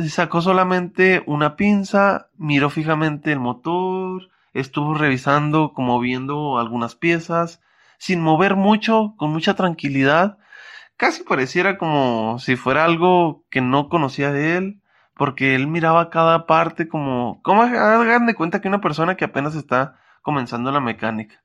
sacó 0.09 0.43
solamente 0.43 1.23
una 1.27 1.57
pinza, 1.57 2.29
miró 2.37 2.71
fijamente 2.71 3.33
el 3.33 3.41
motor, 3.41 4.31
estuvo 4.55 4.95
revisando 4.95 5.73
como 5.73 6.01
viendo 6.01 6.59
algunas 6.59 6.95
piezas, 6.95 7.61
sin 7.99 8.21
mover 8.21 8.57
mucho, 8.57 9.15
con 9.17 9.31
mucha 9.31 9.55
tranquilidad, 9.55 10.39
casi 10.97 11.23
pareciera 11.23 11.79
como 11.79 12.39
si 12.39 12.57
fuera 12.57 12.85
algo 12.85 13.45
que 13.51 13.61
no 13.61 13.89
conocía 13.89 14.33
de 14.33 14.57
él, 14.57 14.83
porque 15.15 15.55
él 15.55 15.67
miraba 15.69 16.11
cada 16.11 16.47
parte 16.47 16.89
como, 16.89 17.41
como 17.43 17.63
hagan 17.63 18.27
de 18.27 18.35
cuenta 18.35 18.61
que 18.61 18.69
una 18.69 18.81
persona 18.81 19.17
que 19.17 19.25
apenas 19.25 19.55
está 19.55 19.99
comenzando 20.23 20.73
la 20.73 20.81
mecánica. 20.81 21.43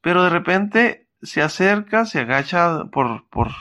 Pero 0.00 0.24
de 0.24 0.30
repente 0.30 1.08
se 1.22 1.42
acerca, 1.42 2.04
se 2.04 2.20
agacha 2.20 2.84
por, 2.86 3.28
por, 3.28 3.52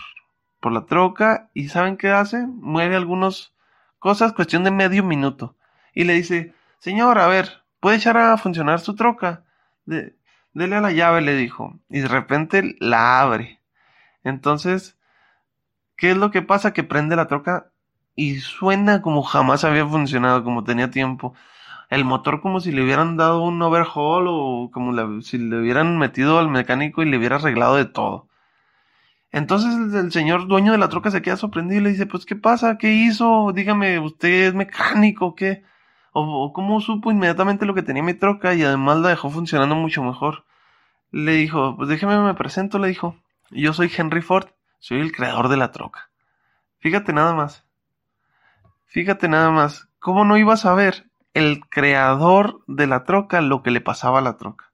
por 0.60 0.71
la 0.71 0.86
troca 0.86 1.50
y 1.54 1.69
¿saben 1.69 1.97
qué 1.97 2.10
hace? 2.10 2.45
Mueve 2.47 2.95
algunas 2.95 3.54
cosas, 4.00 4.34
cuestión 4.34 4.63
de 4.63 4.71
medio 4.71 5.04
minuto. 5.04 5.56
Y 5.93 6.06
le 6.06 6.13
dice, 6.13 6.56
señor, 6.80 7.19
a 7.19 7.28
ver, 7.28 7.61
¿puede 7.82 7.98
echar 7.98 8.17
a 8.17 8.38
funcionar 8.38 8.80
su 8.80 8.96
troca? 8.96 9.44
De, 9.86 10.15
dele 10.54 10.78
a 10.78 10.82
la 10.82 10.91
llave, 10.94 11.22
le 11.22 11.36
dijo. 11.36 11.78
Y 11.89 12.00
de 12.00 12.08
repente 12.08 12.78
la 12.80 13.20
abre. 13.22 13.60
Entonces, 14.24 14.98
¿qué 15.98 16.12
es 16.12 16.17
lo 16.17 16.32
que 16.32 16.41
pasa? 16.41 16.72
Que 16.72 16.84
prende 16.84 17.17
la 17.17 17.28
troca 17.28 17.72
y 18.15 18.39
suena 18.39 19.02
como 19.02 19.24
jamás 19.24 19.63
había 19.63 19.86
funcionado, 19.86 20.44
como 20.44 20.63
tenía 20.63 20.91
tiempo. 20.91 21.34
El 21.89 22.06
motor 22.06 22.41
como 22.41 22.62
si 22.62 22.72
le 22.72 22.84
hubieran 22.84 23.17
dado 23.17 23.41
un 23.44 23.62
overhaul 23.62 24.28
o 24.30 24.72
como 24.72 25.22
si 25.22 25.38
le 25.38 25.60
hubieran 25.60 25.98
metido 25.98 26.39
al 26.39 26.50
mecánico 26.50 27.04
y 27.04 27.06
le 27.10 27.17
hubiera 27.17 27.38
arreglado 27.38 27.76
de 27.76 27.86
todo. 27.86 28.30
Entonces 29.32 29.94
el, 29.94 30.12
señor 30.12 30.48
dueño 30.48 30.74
de 30.74 30.78
la 30.78 30.89
troca 30.89 31.10
se 31.12 31.22
queda 31.22 31.38
sorprendido 31.38 31.82
y 31.82 31.84
le 31.84 31.89
dice, 31.91 32.06
pues 32.06 32.26
¿qué 32.26 32.36
pasa? 32.36 32.78
¿Qué 32.78 32.94
hizo? 32.94 33.52
Dígame, 33.54 34.00
¿usted 34.00 34.48
es 34.48 34.54
mecánico? 34.54 35.36
¿Qué? 35.36 35.63
O, 36.12 36.52
cómo 36.54 36.82
supo 36.82 37.12
inmediatamente 37.12 37.65
lo 37.65 37.74
que 37.74 37.84
tenía 37.84 38.04
mi 38.04 38.13
troca 38.13 38.54
y 38.54 38.63
además 38.63 38.97
la 38.97 39.10
dejó 39.10 39.30
funcionando 39.30 39.76
mucho 39.76 40.04
mejor. 40.04 40.45
Le 41.12 41.34
dijo, 41.34 41.76
pues 41.78 41.89
déjeme 41.89 42.19
me 42.19 42.34
presento, 42.34 42.80
le 42.80 42.89
dijo. 42.89 43.15
Yo 43.50 43.74
soy 43.74 43.91
Henry 43.95 44.21
Ford, 44.21 44.47
soy 44.80 45.00
el 45.00 45.12
creador 45.12 45.50
de 45.50 45.58
la 45.58 45.71
troca. 45.71 46.10
Fíjate 46.80 47.13
nada 47.13 47.34
más. 47.34 47.65
Fíjate 48.88 49.30
nada 49.30 49.52
más, 49.52 49.88
¿cómo 50.00 50.26
no 50.26 50.38
ibas 50.38 50.65
a 50.65 50.74
ver 50.74 51.10
el 51.34 51.62
creador 51.69 52.62
de 52.67 52.88
la 52.88 53.04
troca 53.04 53.39
lo 53.39 53.63
que 53.63 53.71
le 53.71 53.80
pasaba 53.80 54.19
a 54.19 54.21
la 54.21 54.38
troca? 54.38 54.71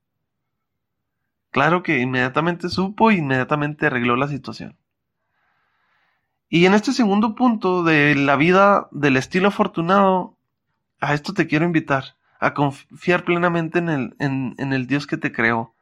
Claro 1.52 1.84
que 1.84 2.00
inmediatamente 2.00 2.70
supo 2.70 3.12
e 3.12 3.16
inmediatamente 3.16 3.88
arregló 3.88 4.16
la 4.16 4.28
situación. 4.28 4.78
Y 6.50 6.66
en 6.66 6.74
este 6.74 6.94
segundo 6.94 7.36
punto 7.36 7.84
de 7.84 8.16
la 8.16 8.36
vida 8.38 8.88
del 8.92 9.18
estilo 9.18 9.50
afortunado, 9.50 10.37
a 11.00 11.14
esto 11.14 11.34
te 11.34 11.48
quiero 11.48 11.66
invitar, 11.66 12.16
a 12.40 12.54
confiar 12.54 13.24
plenamente 13.24 13.80
en 13.80 13.90
el, 13.90 14.16
en, 14.20 14.74
el 14.74 14.88
Dios 14.88 15.08
que 15.08 15.18
te 15.18 15.32
creó. 15.32 15.74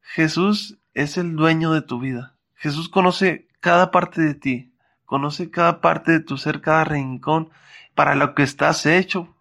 Jesús 0.00 0.78
es 0.94 1.18
el 1.18 1.36
dueño 1.36 1.72
de 1.72 1.82
tu 1.82 2.00
vida. 2.00 2.36
Jesús 2.54 2.88
conoce 2.88 3.48
cada 3.60 3.90
parte 3.90 4.22
de 4.22 4.34
ti. 4.34 4.72
Conoce 5.04 5.50
cada 5.50 5.80
parte 5.80 6.12
de 6.12 6.20
tu 6.20 6.36
ser, 6.36 6.60
cada 6.60 6.84
rincón, 6.84 7.50
para 7.94 8.14
lo 8.14 8.34
que 8.34 8.42
estás 8.42 8.86
hecho. 8.86 9.36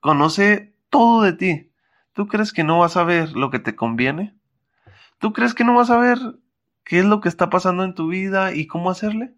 Conoce 0.00 0.74
todo 0.88 1.22
de 1.22 1.32
ti. 1.32 1.72
¿Tú 2.12 2.28
crees 2.28 2.52
que 2.52 2.64
no 2.64 2.78
vas 2.78 2.96
a 2.96 3.04
ver 3.04 3.32
lo 3.32 3.50
que 3.50 3.58
te 3.58 3.74
conviene? 3.74 4.34
¿Tú 5.18 5.32
crees 5.32 5.54
que 5.54 5.64
no 5.64 5.74
vas 5.74 5.90
a 5.90 5.98
ver 5.98 6.18
qué 6.84 7.00
es 7.00 7.04
lo 7.04 7.20
que 7.20 7.28
está 7.28 7.50
pasando 7.50 7.84
en 7.84 7.94
tu 7.94 8.08
vida 8.08 8.54
y 8.54 8.66
cómo 8.66 8.90
hacerle? 8.90 9.34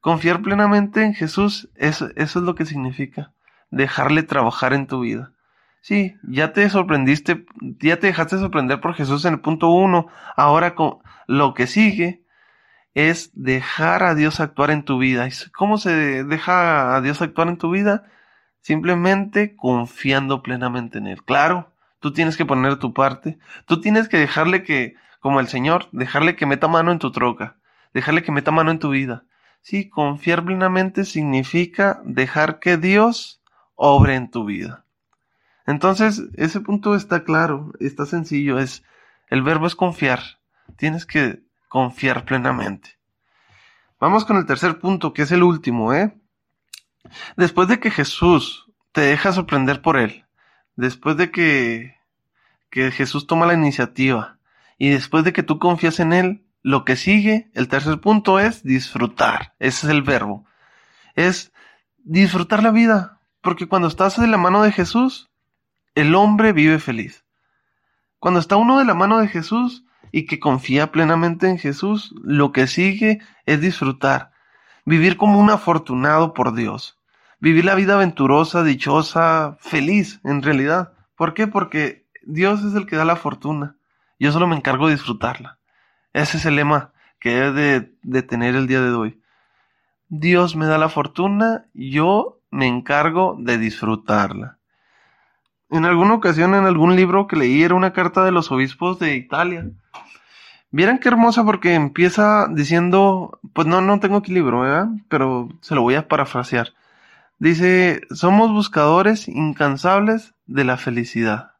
Confiar 0.00 0.42
plenamente 0.42 1.02
en 1.02 1.14
Jesús, 1.14 1.68
eso, 1.74 2.08
eso 2.16 2.38
es 2.38 2.44
lo 2.44 2.54
que 2.54 2.64
significa. 2.64 3.32
Dejarle 3.70 4.22
trabajar 4.22 4.72
en 4.72 4.86
tu 4.86 5.00
vida. 5.00 5.32
Sí, 5.80 6.16
ya 6.22 6.52
te 6.52 6.68
sorprendiste, 6.68 7.46
ya 7.60 7.98
te 7.98 8.08
dejaste 8.08 8.38
sorprender 8.38 8.80
por 8.80 8.94
Jesús 8.94 9.24
en 9.24 9.34
el 9.34 9.40
punto 9.40 9.70
uno. 9.70 10.08
Ahora 10.36 10.74
con 10.74 10.98
lo 11.26 11.54
que 11.54 11.66
sigue 11.66 12.24
es 12.94 13.30
dejar 13.34 14.02
a 14.02 14.14
Dios 14.14 14.40
actuar 14.40 14.70
en 14.70 14.82
tu 14.82 14.98
vida. 14.98 15.28
¿Cómo 15.54 15.78
se 15.78 16.24
deja 16.24 16.96
a 16.96 17.00
Dios 17.00 17.22
actuar 17.22 17.48
en 17.48 17.58
tu 17.58 17.70
vida? 17.70 18.04
Simplemente 18.60 19.54
confiando 19.56 20.42
plenamente 20.42 20.98
en 20.98 21.06
Él. 21.06 21.22
Claro, 21.24 21.72
tú 22.00 22.12
tienes 22.12 22.36
que 22.36 22.44
poner 22.44 22.76
tu 22.76 22.92
parte. 22.92 23.38
Tú 23.66 23.80
tienes 23.80 24.08
que 24.08 24.18
dejarle 24.18 24.64
que, 24.64 24.94
como 25.20 25.40
el 25.40 25.46
Señor, 25.48 25.88
dejarle 25.92 26.34
que 26.34 26.46
meta 26.46 26.66
mano 26.68 26.90
en 26.90 26.98
tu 26.98 27.12
troca. 27.12 27.56
Dejarle 27.94 28.22
que 28.22 28.32
meta 28.32 28.50
mano 28.50 28.70
en 28.70 28.78
tu 28.78 28.90
vida. 28.90 29.24
Sí, 29.68 29.90
confiar 29.90 30.46
plenamente 30.46 31.04
significa 31.04 32.00
dejar 32.02 32.58
que 32.58 32.78
Dios 32.78 33.42
obre 33.74 34.14
en 34.14 34.30
tu 34.30 34.46
vida. 34.46 34.86
Entonces, 35.66 36.22
ese 36.36 36.60
punto 36.60 36.94
está 36.94 37.22
claro, 37.22 37.72
está 37.78 38.06
sencillo, 38.06 38.58
es 38.58 38.82
el 39.28 39.42
verbo 39.42 39.66
es 39.66 39.74
confiar. 39.76 40.20
Tienes 40.78 41.04
que 41.04 41.42
confiar 41.68 42.24
plenamente. 42.24 42.96
Vamos 44.00 44.24
con 44.24 44.38
el 44.38 44.46
tercer 44.46 44.78
punto, 44.78 45.12
que 45.12 45.20
es 45.20 45.32
el 45.32 45.42
último, 45.42 45.92
¿eh? 45.92 46.18
Después 47.36 47.68
de 47.68 47.78
que 47.78 47.90
Jesús 47.90 48.72
te 48.92 49.02
deja 49.02 49.34
sorprender 49.34 49.82
por 49.82 49.98
él, 49.98 50.24
después 50.76 51.18
de 51.18 51.30
que, 51.30 51.94
que 52.70 52.90
Jesús 52.90 53.26
toma 53.26 53.44
la 53.44 53.52
iniciativa 53.52 54.38
y 54.78 54.88
después 54.88 55.24
de 55.24 55.34
que 55.34 55.42
tú 55.42 55.58
confías 55.58 56.00
en 56.00 56.14
él, 56.14 56.47
lo 56.68 56.84
que 56.84 56.96
sigue, 56.96 57.50
el 57.54 57.66
tercer 57.68 57.98
punto 57.98 58.38
es 58.38 58.62
disfrutar. 58.62 59.54
Ese 59.58 59.86
es 59.86 59.90
el 59.90 60.02
verbo. 60.02 60.44
Es 61.14 61.50
disfrutar 61.96 62.62
la 62.62 62.70
vida. 62.70 63.22
Porque 63.40 63.66
cuando 63.66 63.88
estás 63.88 64.20
de 64.20 64.26
la 64.26 64.36
mano 64.36 64.62
de 64.62 64.70
Jesús, 64.70 65.30
el 65.94 66.14
hombre 66.14 66.52
vive 66.52 66.78
feliz. 66.78 67.24
Cuando 68.18 68.38
está 68.38 68.56
uno 68.56 68.78
de 68.78 68.84
la 68.84 68.92
mano 68.92 69.18
de 69.18 69.28
Jesús, 69.28 69.86
y 70.12 70.26
que 70.26 70.40
confía 70.40 70.92
plenamente 70.92 71.48
en 71.48 71.56
Jesús, 71.56 72.14
lo 72.22 72.52
que 72.52 72.66
sigue 72.66 73.20
es 73.46 73.62
disfrutar, 73.62 74.32
vivir 74.84 75.16
como 75.16 75.40
un 75.40 75.48
afortunado 75.48 76.34
por 76.34 76.54
Dios, 76.54 76.98
vivir 77.40 77.64
la 77.64 77.76
vida 77.76 77.94
aventurosa, 77.94 78.62
dichosa, 78.62 79.56
feliz 79.60 80.20
en 80.22 80.42
realidad. 80.42 80.92
¿Por 81.16 81.32
qué? 81.32 81.46
Porque 81.46 82.06
Dios 82.24 82.62
es 82.62 82.74
el 82.74 82.84
que 82.84 82.96
da 82.96 83.06
la 83.06 83.16
fortuna. 83.16 83.76
Yo 84.18 84.32
solo 84.32 84.46
me 84.46 84.56
encargo 84.56 84.88
de 84.88 84.96
disfrutarla. 84.96 85.57
Ese 86.18 86.38
es 86.38 86.46
el 86.46 86.56
lema 86.56 86.90
que 87.20 87.30
debe 87.30 87.92
de, 88.02 88.22
tener 88.22 88.56
el 88.56 88.66
día 88.66 88.80
de 88.80 88.90
hoy. 88.90 89.22
Dios 90.08 90.56
me 90.56 90.66
da 90.66 90.76
la 90.76 90.88
fortuna, 90.88 91.66
yo 91.74 92.40
me 92.50 92.66
encargo 92.66 93.36
de 93.38 93.56
disfrutarla. 93.56 94.58
En 95.70 95.84
alguna 95.84 96.14
ocasión, 96.14 96.56
en 96.56 96.64
algún 96.64 96.96
libro 96.96 97.28
que 97.28 97.36
leí, 97.36 97.62
era 97.62 97.76
una 97.76 97.92
carta 97.92 98.24
de 98.24 98.32
los 98.32 98.50
obispos 98.50 98.98
de 98.98 99.14
Italia. 99.14 99.70
Vieran 100.72 100.98
qué 100.98 101.06
hermosa 101.06 101.44
porque 101.44 101.74
empieza 101.74 102.48
diciendo, 102.50 103.38
pues 103.52 103.68
no, 103.68 103.80
no 103.80 104.00
tengo 104.00 104.16
aquí 104.16 104.32
libro. 104.32 104.64
Pero 105.08 105.48
se 105.60 105.76
lo 105.76 105.82
voy 105.82 105.94
a 105.94 106.08
parafrasear. 106.08 106.74
Dice, 107.38 108.00
somos 108.10 108.50
buscadores 108.50 109.28
incansables 109.28 110.34
de 110.46 110.64
la 110.64 110.78
felicidad. 110.78 111.52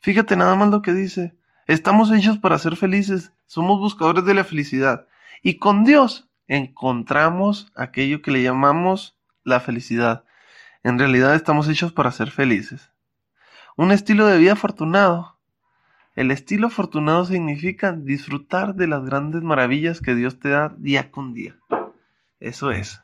Fíjate 0.00 0.34
nada 0.34 0.56
más 0.56 0.70
lo 0.70 0.82
que 0.82 0.92
dice. 0.92 1.36
Estamos 1.66 2.12
hechos 2.12 2.38
para 2.38 2.58
ser 2.58 2.76
felices, 2.76 3.32
somos 3.46 3.80
buscadores 3.80 4.24
de 4.24 4.34
la 4.34 4.44
felicidad. 4.44 5.06
Y 5.42 5.58
con 5.58 5.84
Dios 5.84 6.28
encontramos 6.46 7.72
aquello 7.74 8.20
que 8.20 8.30
le 8.30 8.42
llamamos 8.42 9.16
la 9.44 9.60
felicidad. 9.60 10.24
En 10.82 10.98
realidad 10.98 11.34
estamos 11.34 11.68
hechos 11.68 11.92
para 11.92 12.10
ser 12.10 12.30
felices. 12.30 12.90
Un 13.76 13.92
estilo 13.92 14.26
de 14.26 14.38
vida 14.38 14.52
afortunado. 14.52 15.38
El 16.14 16.30
estilo 16.30 16.66
afortunado 16.66 17.24
significa 17.24 17.92
disfrutar 17.92 18.74
de 18.74 18.86
las 18.86 19.04
grandes 19.04 19.42
maravillas 19.42 20.00
que 20.00 20.14
Dios 20.14 20.38
te 20.38 20.50
da 20.50 20.74
día 20.78 21.10
con 21.10 21.32
día. 21.32 21.56
Eso 22.40 22.70
es. 22.70 23.02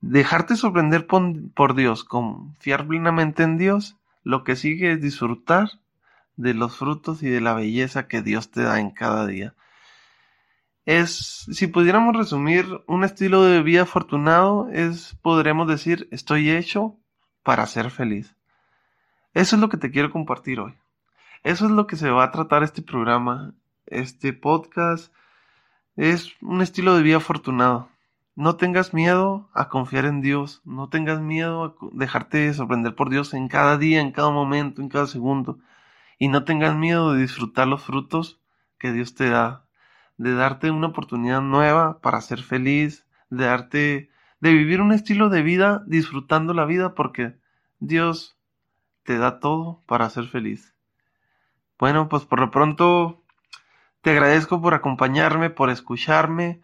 Dejarte 0.00 0.56
sorprender 0.56 1.06
por, 1.06 1.74
Dios, 1.74 2.04
confiar 2.04 2.86
plenamente 2.86 3.42
en 3.42 3.58
Dios, 3.58 3.98
lo 4.24 4.42
que 4.42 4.56
sigue 4.56 4.92
es 4.92 5.02
disfrutar 5.02 5.68
de 6.40 6.54
los 6.54 6.76
frutos 6.76 7.22
y 7.22 7.28
de 7.28 7.40
la 7.40 7.54
belleza 7.54 8.08
que 8.08 8.22
Dios 8.22 8.50
te 8.50 8.62
da 8.62 8.80
en 8.80 8.90
cada 8.90 9.26
día. 9.26 9.54
Es, 10.86 11.46
si 11.52 11.66
pudiéramos 11.66 12.16
resumir 12.16 12.66
un 12.86 13.04
estilo 13.04 13.44
de 13.44 13.62
vida 13.62 13.82
afortunado, 13.82 14.68
es, 14.72 15.16
podremos 15.22 15.68
decir, 15.68 16.08
estoy 16.10 16.50
hecho 16.50 16.96
para 17.42 17.66
ser 17.66 17.90
feliz. 17.90 18.34
Eso 19.34 19.56
es 19.56 19.62
lo 19.62 19.68
que 19.68 19.76
te 19.76 19.90
quiero 19.90 20.10
compartir 20.10 20.58
hoy. 20.60 20.74
Eso 21.42 21.66
es 21.66 21.70
lo 21.70 21.86
que 21.86 21.96
se 21.96 22.10
va 22.10 22.24
a 22.24 22.30
tratar 22.32 22.62
este 22.62 22.82
programa, 22.82 23.54
este 23.86 24.32
podcast. 24.32 25.12
Es 25.96 26.32
un 26.40 26.62
estilo 26.62 26.96
de 26.96 27.02
vida 27.02 27.18
afortunado. 27.18 27.88
No 28.34 28.56
tengas 28.56 28.94
miedo 28.94 29.50
a 29.52 29.68
confiar 29.68 30.06
en 30.06 30.22
Dios, 30.22 30.62
no 30.64 30.88
tengas 30.88 31.20
miedo 31.20 31.64
a 31.64 31.74
dejarte 31.92 32.52
sorprender 32.54 32.94
por 32.94 33.10
Dios 33.10 33.34
en 33.34 33.48
cada 33.48 33.76
día, 33.76 34.00
en 34.00 34.12
cada 34.12 34.30
momento, 34.30 34.80
en 34.80 34.88
cada 34.88 35.06
segundo. 35.06 35.58
Y 36.20 36.28
no 36.28 36.44
tengas 36.44 36.76
miedo 36.76 37.14
de 37.14 37.22
disfrutar 37.22 37.66
los 37.66 37.82
frutos 37.82 38.38
que 38.78 38.92
Dios 38.92 39.14
te 39.14 39.30
da, 39.30 39.64
de 40.18 40.34
darte 40.34 40.70
una 40.70 40.88
oportunidad 40.88 41.40
nueva 41.40 41.98
para 42.00 42.20
ser 42.20 42.42
feliz, 42.42 43.06
de 43.30 43.46
darte, 43.46 44.10
de 44.38 44.52
vivir 44.52 44.82
un 44.82 44.92
estilo 44.92 45.30
de 45.30 45.40
vida 45.40 45.82
disfrutando 45.86 46.52
la 46.52 46.66
vida 46.66 46.94
porque 46.94 47.38
Dios 47.78 48.36
te 49.02 49.16
da 49.16 49.40
todo 49.40 49.82
para 49.86 50.10
ser 50.10 50.26
feliz. 50.26 50.74
Bueno, 51.78 52.10
pues 52.10 52.26
por 52.26 52.38
lo 52.38 52.50
pronto 52.50 53.24
te 54.02 54.10
agradezco 54.10 54.60
por 54.60 54.74
acompañarme, 54.74 55.48
por 55.48 55.70
escucharme 55.70 56.60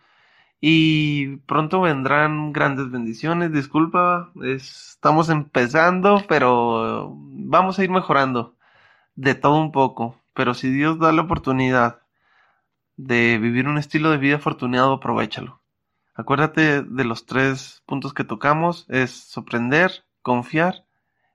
y 0.60 1.38
pronto 1.46 1.80
vendrán 1.80 2.52
grandes 2.52 2.90
bendiciones. 2.90 3.52
Disculpa, 3.52 4.32
estamos 4.42 5.30
empezando, 5.30 6.22
pero 6.28 7.10
vamos 7.16 7.78
a 7.78 7.84
ir 7.84 7.90
mejorando 7.90 8.55
de 9.16 9.34
todo 9.34 9.56
un 9.56 9.72
poco. 9.72 10.20
Pero 10.34 10.54
si 10.54 10.70
Dios 10.70 10.98
da 10.98 11.12
la 11.12 11.22
oportunidad 11.22 12.02
de 12.96 13.38
vivir 13.38 13.68
un 13.68 13.78
estilo 13.78 14.10
de 14.10 14.18
vida 14.18 14.36
afortunado, 14.36 14.94
aprovechalo. 14.94 15.60
Acuérdate 16.14 16.82
de 16.82 17.04
los 17.04 17.26
tres 17.26 17.82
puntos 17.86 18.14
que 18.14 18.24
tocamos, 18.24 18.86
es 18.88 19.10
sorprender, 19.10 20.04
confiar 20.22 20.86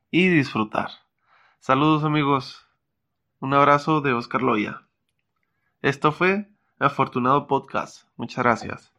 y 0.10 0.28
disfrutar. 0.30 0.89
Saludos 1.60 2.04
amigos, 2.04 2.65
un 3.39 3.54
abrazo 3.54 4.02
de 4.02 4.13
Oscar 4.13 4.41
Loya. 4.41 4.82
Esto 5.82 6.12
fue 6.12 6.50
Afortunado 6.80 7.46
Podcast. 7.46 8.08
Muchas 8.17 8.44
gracias. 8.44 8.91